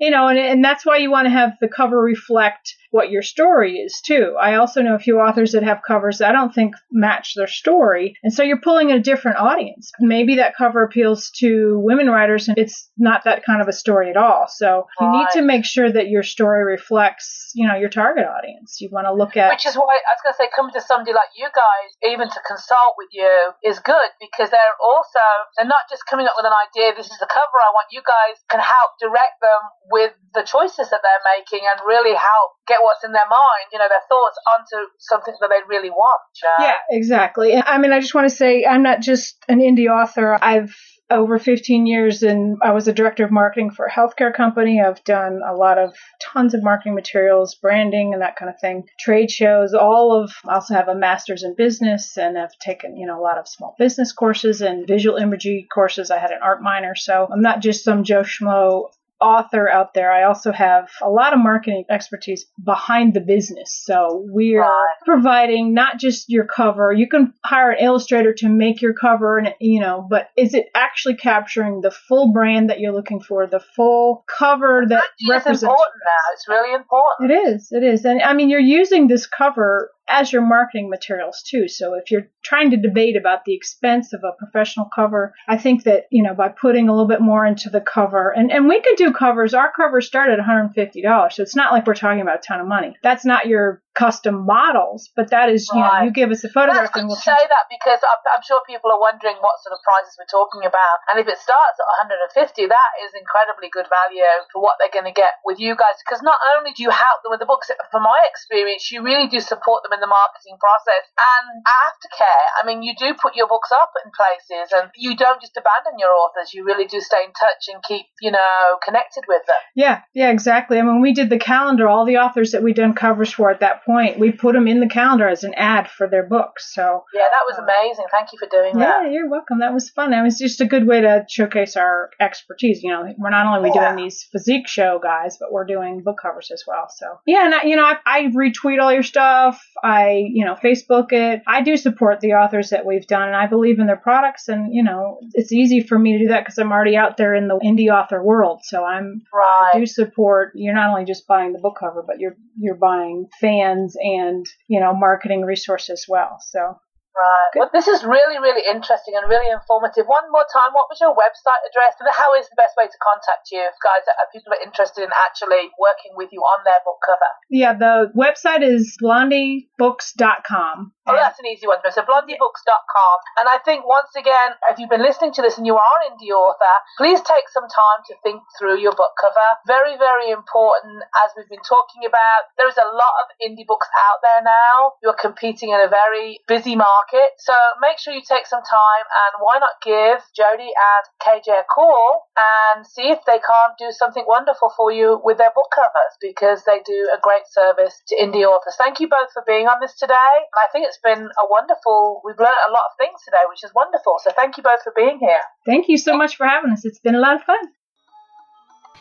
You 0.00 0.10
know, 0.10 0.28
and, 0.28 0.38
and 0.38 0.64
that's 0.64 0.84
why 0.84 0.98
you 0.98 1.10
want 1.10 1.26
to 1.26 1.30
have 1.30 1.52
the 1.60 1.68
cover 1.68 1.98
reflect 1.98 2.74
what 2.96 3.10
your 3.10 3.20
story 3.20 3.74
is 3.74 4.00
too. 4.00 4.34
I 4.40 4.54
also 4.54 4.80
know 4.80 4.94
a 4.94 4.98
few 4.98 5.20
authors 5.20 5.52
that 5.52 5.62
have 5.62 5.82
covers 5.86 6.18
that 6.18 6.30
I 6.30 6.32
don't 6.32 6.54
think 6.54 6.74
match 6.90 7.34
their 7.36 7.46
story. 7.46 8.16
And 8.24 8.32
so 8.32 8.42
you're 8.42 8.64
pulling 8.64 8.90
a 8.90 8.98
different 8.98 9.36
audience. 9.36 9.92
Maybe 10.00 10.36
that 10.36 10.56
cover 10.56 10.82
appeals 10.82 11.30
to 11.40 11.78
women 11.84 12.08
writers 12.08 12.48
and 12.48 12.56
it's 12.56 12.88
not 12.96 13.24
that 13.24 13.44
kind 13.44 13.60
of 13.60 13.68
a 13.68 13.76
story 13.76 14.08
at 14.08 14.16
all. 14.16 14.46
So 14.48 14.86
you 14.98 15.12
need 15.12 15.28
to 15.34 15.42
make 15.42 15.66
sure 15.66 15.92
that 15.92 16.08
your 16.08 16.22
story 16.22 16.64
reflects, 16.64 17.52
you 17.54 17.68
know, 17.68 17.76
your 17.76 17.90
target 17.90 18.24
audience. 18.24 18.80
You 18.80 18.88
want 18.90 19.04
to 19.06 19.12
look 19.12 19.36
at 19.36 19.52
Which 19.52 19.66
is 19.68 19.76
why 19.76 20.00
I 20.00 20.16
was 20.16 20.22
going 20.24 20.32
to 20.32 20.40
say, 20.40 20.48
coming 20.56 20.72
to 20.72 20.80
somebody 20.80 21.12
like 21.12 21.36
you 21.36 21.52
guys, 21.52 21.92
even 22.00 22.32
to 22.32 22.40
consult 22.48 22.96
with 22.96 23.12
you, 23.12 23.52
is 23.60 23.76
good 23.78 24.08
because 24.24 24.48
they're 24.48 24.78
also, 24.80 25.20
they're 25.60 25.68
not 25.68 25.84
just 25.92 26.08
coming 26.08 26.24
up 26.24 26.32
with 26.40 26.48
an 26.48 26.56
idea, 26.56 26.96
this 26.96 27.12
is 27.12 27.20
the 27.20 27.28
cover 27.28 27.60
I 27.60 27.76
want. 27.76 27.92
You 27.92 28.00
guys 28.00 28.40
can 28.48 28.64
help 28.64 28.96
direct 28.96 29.44
them 29.44 29.60
with 29.92 30.16
the 30.32 30.48
choices 30.48 30.88
that 30.88 31.04
they're 31.04 31.26
making 31.36 31.68
and 31.68 31.76
really 31.84 32.16
help 32.16 32.56
get 32.64 32.80
what's 32.86 33.04
in 33.04 33.12
their 33.12 33.28
mind, 33.28 33.66
you 33.72 33.78
know, 33.78 33.90
their 33.90 34.06
thoughts 34.08 34.38
onto 34.46 34.88
something 34.98 35.34
that 35.40 35.50
they 35.50 35.66
really 35.68 35.90
want. 35.90 36.22
Yeah, 36.60 36.78
exactly. 36.90 37.54
I 37.54 37.78
mean, 37.78 37.92
I 37.92 38.00
just 38.00 38.14
want 38.14 38.28
to 38.30 38.34
say 38.34 38.64
I'm 38.64 38.82
not 38.82 39.00
just 39.00 39.36
an 39.48 39.58
indie 39.58 39.90
author. 39.90 40.38
I've 40.40 40.74
over 41.10 41.38
15 41.38 41.86
years 41.86 42.22
and 42.22 42.58
I 42.62 42.72
was 42.72 42.88
a 42.88 42.92
director 42.92 43.24
of 43.24 43.30
marketing 43.30 43.70
for 43.70 43.86
a 43.86 43.90
healthcare 43.90 44.34
company. 44.34 44.80
I've 44.80 45.02
done 45.04 45.40
a 45.48 45.54
lot 45.54 45.78
of 45.78 45.94
tons 46.20 46.52
of 46.52 46.64
marketing 46.64 46.94
materials, 46.94 47.54
branding 47.54 48.12
and 48.12 48.22
that 48.22 48.36
kind 48.36 48.48
of 48.48 48.58
thing, 48.60 48.84
trade 48.98 49.30
shows, 49.30 49.72
all 49.72 50.20
of, 50.20 50.32
I 50.48 50.54
also 50.54 50.74
have 50.74 50.88
a 50.88 50.96
master's 50.96 51.44
in 51.44 51.54
business 51.54 52.16
and 52.16 52.36
I've 52.36 52.58
taken, 52.60 52.96
you 52.96 53.06
know, 53.06 53.20
a 53.20 53.22
lot 53.22 53.38
of 53.38 53.46
small 53.46 53.76
business 53.78 54.12
courses 54.12 54.60
and 54.60 54.86
visual 54.86 55.16
imagery 55.16 55.66
courses. 55.72 56.10
I 56.10 56.18
had 56.18 56.32
an 56.32 56.40
art 56.42 56.60
minor. 56.60 56.96
So 56.96 57.28
I'm 57.32 57.42
not 57.42 57.60
just 57.60 57.84
some 57.84 58.02
Joe 58.02 58.22
Schmo 58.22 58.88
author 59.20 59.68
out 59.68 59.94
there. 59.94 60.12
I 60.12 60.24
also 60.24 60.52
have 60.52 60.88
a 61.02 61.08
lot 61.08 61.32
of 61.32 61.38
marketing 61.38 61.84
expertise 61.90 62.44
behind 62.62 63.14
the 63.14 63.20
business. 63.20 63.80
So 63.84 64.24
we're 64.28 64.60
Right. 64.60 64.94
providing 65.04 65.72
not 65.74 65.98
just 65.98 66.28
your 66.28 66.44
cover. 66.44 66.92
You 66.92 67.08
can 67.08 67.32
hire 67.44 67.70
an 67.70 67.78
illustrator 67.84 68.34
to 68.34 68.48
make 68.48 68.82
your 68.82 68.92
cover 68.94 69.38
and 69.38 69.54
you 69.60 69.80
know, 69.80 70.06
but 70.08 70.28
is 70.36 70.54
it 70.54 70.66
actually 70.74 71.16
capturing 71.16 71.80
the 71.80 71.90
full 71.90 72.32
brand 72.32 72.70
that 72.70 72.80
you're 72.80 72.92
looking 72.92 73.20
for, 73.20 73.46
the 73.46 73.60
full 73.60 74.24
cover 74.28 74.84
that 74.88 75.04
It's 75.18 75.30
represents 75.30 75.62
important 75.62 76.02
now. 76.04 76.32
It's 76.34 76.48
really 76.48 76.74
important. 76.74 77.30
it 77.30 77.34
is. 77.54 77.68
It 77.72 77.82
is. 77.82 78.04
And 78.04 78.22
I 78.22 78.34
mean, 78.34 78.50
you're 78.50 78.60
using 78.60 79.08
this 79.08 79.26
cover 79.26 79.90
as 80.08 80.32
your 80.32 80.42
marketing 80.42 80.88
materials 80.88 81.42
too. 81.48 81.68
So 81.68 81.94
if 81.94 82.10
you're 82.10 82.28
trying 82.44 82.70
to 82.70 82.76
debate 82.76 83.16
about 83.16 83.44
the 83.44 83.54
expense 83.54 84.12
of 84.12 84.22
a 84.22 84.36
professional 84.38 84.88
cover, 84.94 85.34
I 85.48 85.58
think 85.58 85.84
that, 85.84 86.04
you 86.10 86.22
know, 86.22 86.34
by 86.34 86.48
putting 86.48 86.88
a 86.88 86.92
little 86.92 87.08
bit 87.08 87.20
more 87.20 87.44
into 87.44 87.70
the 87.70 87.80
cover 87.80 88.30
and, 88.30 88.52
and 88.52 88.68
we 88.68 88.80
could 88.80 88.96
do 88.96 89.12
covers. 89.12 89.54
Our 89.54 89.72
covers 89.72 90.06
start 90.06 90.30
at 90.30 90.38
$150. 90.38 91.32
So 91.32 91.42
it's 91.42 91.56
not 91.56 91.72
like 91.72 91.86
we're 91.86 91.94
talking 91.94 92.20
about 92.20 92.38
a 92.38 92.46
ton 92.46 92.60
of 92.60 92.66
money. 92.66 92.96
That's 93.02 93.24
not 93.24 93.46
your 93.46 93.82
custom 93.96 94.44
models, 94.44 95.08
but 95.16 95.32
that 95.32 95.48
is, 95.48 95.66
you 95.72 95.80
know, 95.80 96.04
you 96.04 96.12
give 96.12 96.28
us 96.28 96.44
a 96.44 96.52
photograph 96.52 96.92
that's 96.92 97.00
good 97.00 97.08
we'll 97.08 97.16
to 97.16 97.24
say 97.24 97.32
that 97.48 97.64
because 97.72 97.96
I'm, 98.04 98.20
I'm 98.36 98.44
sure 98.44 98.60
people 98.68 98.92
are 98.92 99.00
wondering 99.00 99.40
what 99.40 99.56
sort 99.64 99.72
of 99.72 99.80
prices 99.80 100.12
we're 100.20 100.28
talking 100.28 100.68
about. 100.68 101.00
And 101.08 101.16
if 101.16 101.24
it 101.24 101.40
starts 101.40 101.80
at 101.80 101.88
150, 102.36 102.68
that 102.68 102.90
is 103.08 103.16
incredibly 103.16 103.72
good 103.72 103.88
value 103.88 104.20
for 104.52 104.60
what 104.60 104.76
they're 104.76 104.92
going 104.92 105.08
to 105.08 105.16
get 105.16 105.40
with 105.48 105.56
you 105.56 105.72
guys. 105.72 105.96
Because 106.04 106.20
not 106.20 106.36
only 106.54 106.76
do 106.76 106.84
you 106.84 106.92
help 106.92 107.24
them 107.24 107.32
with 107.32 107.40
the 107.40 107.48
books, 107.48 107.72
from 107.88 108.04
my 108.04 108.20
experience, 108.28 108.92
you 108.92 109.00
really 109.00 109.32
do 109.32 109.40
support 109.40 109.80
them 109.80 109.95
in 109.96 110.00
the 110.04 110.06
marketing 110.12 110.60
process. 110.60 111.08
And 111.16 111.64
aftercare, 111.64 112.44
I 112.60 112.66
mean, 112.68 112.84
you 112.84 112.92
do 112.98 113.16
put 113.16 113.34
your 113.34 113.48
books 113.48 113.72
up 113.72 113.90
in 114.04 114.12
places 114.12 114.72
and 114.76 114.92
you 114.94 115.16
don't 115.16 115.40
just 115.40 115.56
abandon 115.56 115.98
your 115.98 116.12
authors. 116.12 116.52
You 116.52 116.64
really 116.64 116.86
do 116.86 117.00
stay 117.00 117.24
in 117.24 117.32
touch 117.32 117.72
and 117.72 117.82
keep, 117.82 118.06
you 118.20 118.30
know, 118.30 118.76
connected 118.84 119.24
with 119.26 119.42
them. 119.46 119.62
Yeah, 119.74 120.02
yeah, 120.14 120.30
exactly. 120.30 120.78
I 120.78 120.82
mean, 120.82 121.00
when 121.00 121.02
we 121.02 121.12
did 121.14 121.30
the 121.30 121.38
calendar, 121.38 121.88
all 121.88 122.04
the 122.04 122.18
authors 122.18 122.52
that 122.52 122.62
we 122.62 122.72
done 122.72 122.92
covers 122.94 123.32
for 123.32 123.50
at 123.50 123.60
that 123.60 123.84
point, 123.84 124.18
we 124.18 124.30
put 124.32 124.52
them 124.54 124.68
in 124.68 124.80
the 124.80 124.88
calendar 124.88 125.28
as 125.28 125.44
an 125.44 125.54
ad 125.54 125.88
for 125.88 126.08
their 126.08 126.22
books. 126.22 126.72
So 126.74 127.04
Yeah, 127.14 127.28
that 127.30 127.44
was 127.46 127.58
uh, 127.58 127.62
amazing. 127.62 128.06
Thank 128.10 128.32
you 128.32 128.38
for 128.38 128.48
doing 128.48 128.78
yeah, 128.78 128.86
that. 128.86 129.02
Yeah, 129.04 129.10
you're 129.12 129.30
welcome. 129.30 129.60
That 129.60 129.72
was 129.72 129.88
fun. 129.90 130.12
It 130.12 130.22
was 130.22 130.38
just 130.38 130.60
a 130.60 130.66
good 130.66 130.86
way 130.86 131.00
to 131.00 131.24
showcase 131.28 131.76
our 131.76 132.10
expertise. 132.20 132.82
You 132.82 132.90
know, 132.90 133.14
we're 133.16 133.30
not 133.30 133.46
only 133.46 133.70
we 133.70 133.74
Yeah. 133.74 133.92
doing 133.94 134.04
these 134.04 134.28
physique 134.30 134.68
show 134.68 135.00
guys, 135.02 135.38
but 135.38 135.52
we're 135.52 135.64
doing 135.64 136.02
book 136.02 136.18
covers 136.20 136.50
as 136.52 136.64
well. 136.66 136.86
So 136.94 137.06
yeah, 137.26 137.46
and 137.46 137.54
I, 137.54 137.62
you 137.64 137.76
know, 137.76 137.84
I, 137.84 137.96
I 138.04 138.22
retweet 138.24 138.82
all 138.82 138.92
your 138.92 139.02
stuff. 139.02 139.62
I, 139.86 140.24
you 140.32 140.44
know, 140.44 140.56
Facebook 140.56 141.12
it. 141.12 141.42
I 141.46 141.62
do 141.62 141.76
support 141.76 142.20
the 142.20 142.32
authors 142.32 142.70
that 142.70 142.84
we've 142.84 143.06
done, 143.06 143.28
and 143.28 143.36
I 143.36 143.46
believe 143.46 143.78
in 143.78 143.86
their 143.86 143.96
products. 143.96 144.48
And 144.48 144.74
you 144.74 144.82
know, 144.82 145.20
it's 145.34 145.52
easy 145.52 145.80
for 145.80 145.96
me 145.98 146.14
to 146.14 146.24
do 146.24 146.28
that 146.28 146.40
because 146.40 146.58
I'm 146.58 146.72
already 146.72 146.96
out 146.96 147.16
there 147.16 147.34
in 147.34 147.46
the 147.46 147.58
indie 147.58 147.88
author 147.88 148.22
world. 148.22 148.62
So 148.64 148.84
I'm 148.84 149.22
Right. 149.32 149.72
do 149.74 149.86
support. 149.86 150.52
You're 150.56 150.74
not 150.74 150.90
only 150.90 151.04
just 151.04 151.28
buying 151.28 151.52
the 151.52 151.60
book 151.60 151.76
cover, 151.78 152.02
but 152.04 152.18
you're 152.18 152.36
you're 152.58 152.74
buying 152.74 153.26
fans 153.40 153.96
and 154.00 154.44
you 154.66 154.80
know 154.80 154.92
marketing 154.94 155.42
resources 155.42 155.90
as 155.90 156.04
well. 156.08 156.38
So 156.40 156.78
Right. 157.16 157.48
Good. 157.56 157.60
Well, 157.64 157.72
this 157.72 157.88
is 157.88 158.04
really, 158.04 158.36
really 158.36 158.60
interesting 158.68 159.16
and 159.16 159.24
really 159.24 159.48
informative. 159.48 160.04
One 160.04 160.28
more 160.28 160.44
time, 160.52 160.76
what 160.76 160.92
was 160.92 161.00
your 161.00 161.16
website 161.16 161.64
address? 161.64 161.96
And 161.96 162.04
how 162.12 162.36
is 162.36 162.44
the 162.52 162.60
best 162.60 162.76
way 162.76 162.84
to 162.84 162.98
contact 163.00 163.48
you 163.48 163.64
if 163.64 163.72
guys 163.80 164.04
are 164.04 164.28
people 164.28 164.52
are 164.52 164.60
interested 164.60 165.00
in 165.00 165.08
actually 165.24 165.72
working 165.80 166.12
with 166.12 166.28
you 166.28 166.44
on 166.44 166.60
their 166.68 166.84
book 166.84 167.00
cover? 167.00 167.30
yeah, 167.48 167.72
the 167.72 168.12
website 168.12 168.60
is 168.60 169.00
blondiebooks.com. 169.00 170.92
Oh, 171.06 171.14
that's 171.14 171.38
an 171.38 171.46
easy 171.46 171.64
one. 171.70 171.78
So 171.88 172.02
blondiebooks.com. 172.02 173.16
And 173.38 173.46
I 173.48 173.62
think 173.64 173.86
once 173.86 174.10
again, 174.18 174.58
if 174.68 174.76
you've 174.76 174.90
been 174.90 175.06
listening 175.06 175.32
to 175.38 175.42
this 175.42 175.56
and 175.56 175.64
you 175.64 175.78
are 175.78 175.96
an 176.04 176.18
indie 176.18 176.34
author, 176.34 176.74
please 176.98 177.22
take 177.22 177.48
some 177.48 177.70
time 177.70 178.02
to 178.10 178.14
think 178.26 178.42
through 178.58 178.82
your 178.82 178.92
book 178.92 179.14
cover. 179.16 179.48
Very, 179.64 179.96
very 179.96 180.34
important. 180.34 181.00
As 181.24 181.30
we've 181.38 181.48
been 181.48 181.64
talking 181.64 182.04
about, 182.04 182.50
there 182.58 182.68
is 182.68 182.76
a 182.76 182.90
lot 182.90 183.14
of 183.22 183.26
indie 183.38 183.64
books 183.64 183.86
out 183.94 184.18
there 184.20 184.42
now. 184.42 184.98
You're 185.00 185.16
competing 185.16 185.70
in 185.70 185.78
a 185.78 185.88
very 185.88 186.42
busy 186.50 186.74
market. 186.74 187.05
So 187.38 187.54
make 187.80 187.98
sure 187.98 188.14
you 188.14 188.22
take 188.26 188.46
some 188.46 188.62
time 188.62 189.06
and 189.06 189.32
why 189.40 189.58
not 189.58 189.78
give 189.82 190.20
Jody 190.34 190.70
and 190.70 191.04
KJ 191.22 191.48
a 191.52 191.66
call 191.68 192.26
and 192.36 192.86
see 192.86 193.10
if 193.10 193.20
they 193.26 193.38
can't 193.38 193.74
do 193.78 193.92
something 193.92 194.24
wonderful 194.26 194.72
for 194.76 194.90
you 194.90 195.20
with 195.22 195.38
their 195.38 195.52
book 195.54 195.70
covers 195.74 196.14
because 196.20 196.64
they 196.66 196.80
do 196.84 197.10
a 197.12 197.18
great 197.20 197.46
service 197.46 197.94
to 198.08 198.16
indie 198.16 198.44
authors. 198.44 198.74
Thank 198.78 199.00
you 199.00 199.08
both 199.08 199.32
for 199.32 199.44
being 199.46 199.66
on 199.66 199.78
this 199.80 199.94
today. 199.96 200.34
I 200.54 200.66
think 200.72 200.86
it's 200.86 201.00
been 201.02 201.26
a 201.26 201.46
wonderful, 201.48 202.22
we've 202.24 202.38
learned 202.38 202.62
a 202.68 202.72
lot 202.72 202.90
of 202.90 202.94
things 202.98 203.20
today, 203.24 203.44
which 203.48 203.62
is 203.62 203.72
wonderful. 203.74 204.18
So 204.22 204.30
thank 204.34 204.56
you 204.56 204.62
both 204.62 204.82
for 204.82 204.92
being 204.94 205.18
here. 205.18 205.42
Thank 205.64 205.88
you 205.88 205.98
so 205.98 206.16
much 206.16 206.36
for 206.36 206.46
having 206.46 206.72
us. 206.72 206.84
It's 206.84 207.00
been 207.00 207.14
a 207.14 207.20
lot 207.20 207.36
of 207.36 207.42
fun. 207.42 207.60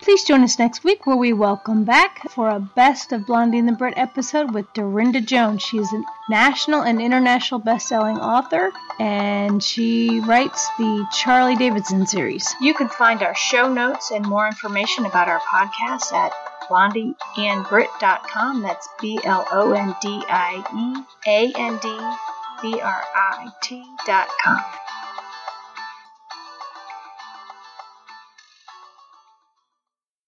Please 0.01 0.23
join 0.23 0.43
us 0.43 0.60
next 0.60 0.84
week 0.84 1.08
where 1.08 1.15
we 1.15 1.34
welcome 1.34 1.84
back 1.84 2.29
for 2.29 2.49
a 2.49 2.60
Best 2.60 3.12
of 3.12 3.25
Blondie 3.25 3.58
and 3.58 3.67
the 3.67 3.71
Brit 3.73 3.95
episode 3.97 4.53
with 4.53 4.71
Darynda 4.73 5.25
Jones. 5.25 5.63
She 5.63 5.79
is 5.79 5.91
a 5.91 6.03
national 6.29 6.81
and 6.84 7.01
international 7.01 7.60
best-selling 7.60 8.19
author, 8.19 8.71
and 8.99 9.63
she 9.63 10.19
writes 10.21 10.69
the 10.77 11.08
Charley 11.12 11.55
Davidson 11.55 12.05
series. 12.05 12.53
You 12.62 12.75
can 12.75 12.88
find 12.88 13.23
our 13.23 13.34
show 13.34 13.67
notes 13.73 14.12
and 14.12 14.23
more 14.27 14.45
information 14.45 15.05
about 15.08 15.27
our 15.27 15.39
podcast 15.39 16.13
at 16.13 16.31
blondieandbrit.com. 16.69 18.62
That's 18.62 18.88
B-L-O-N-D-I-E 19.01 19.43
A-N-D 21.27 21.99
B-R-I-T 22.62 23.84
dot 24.05 24.27
com. 24.43 24.62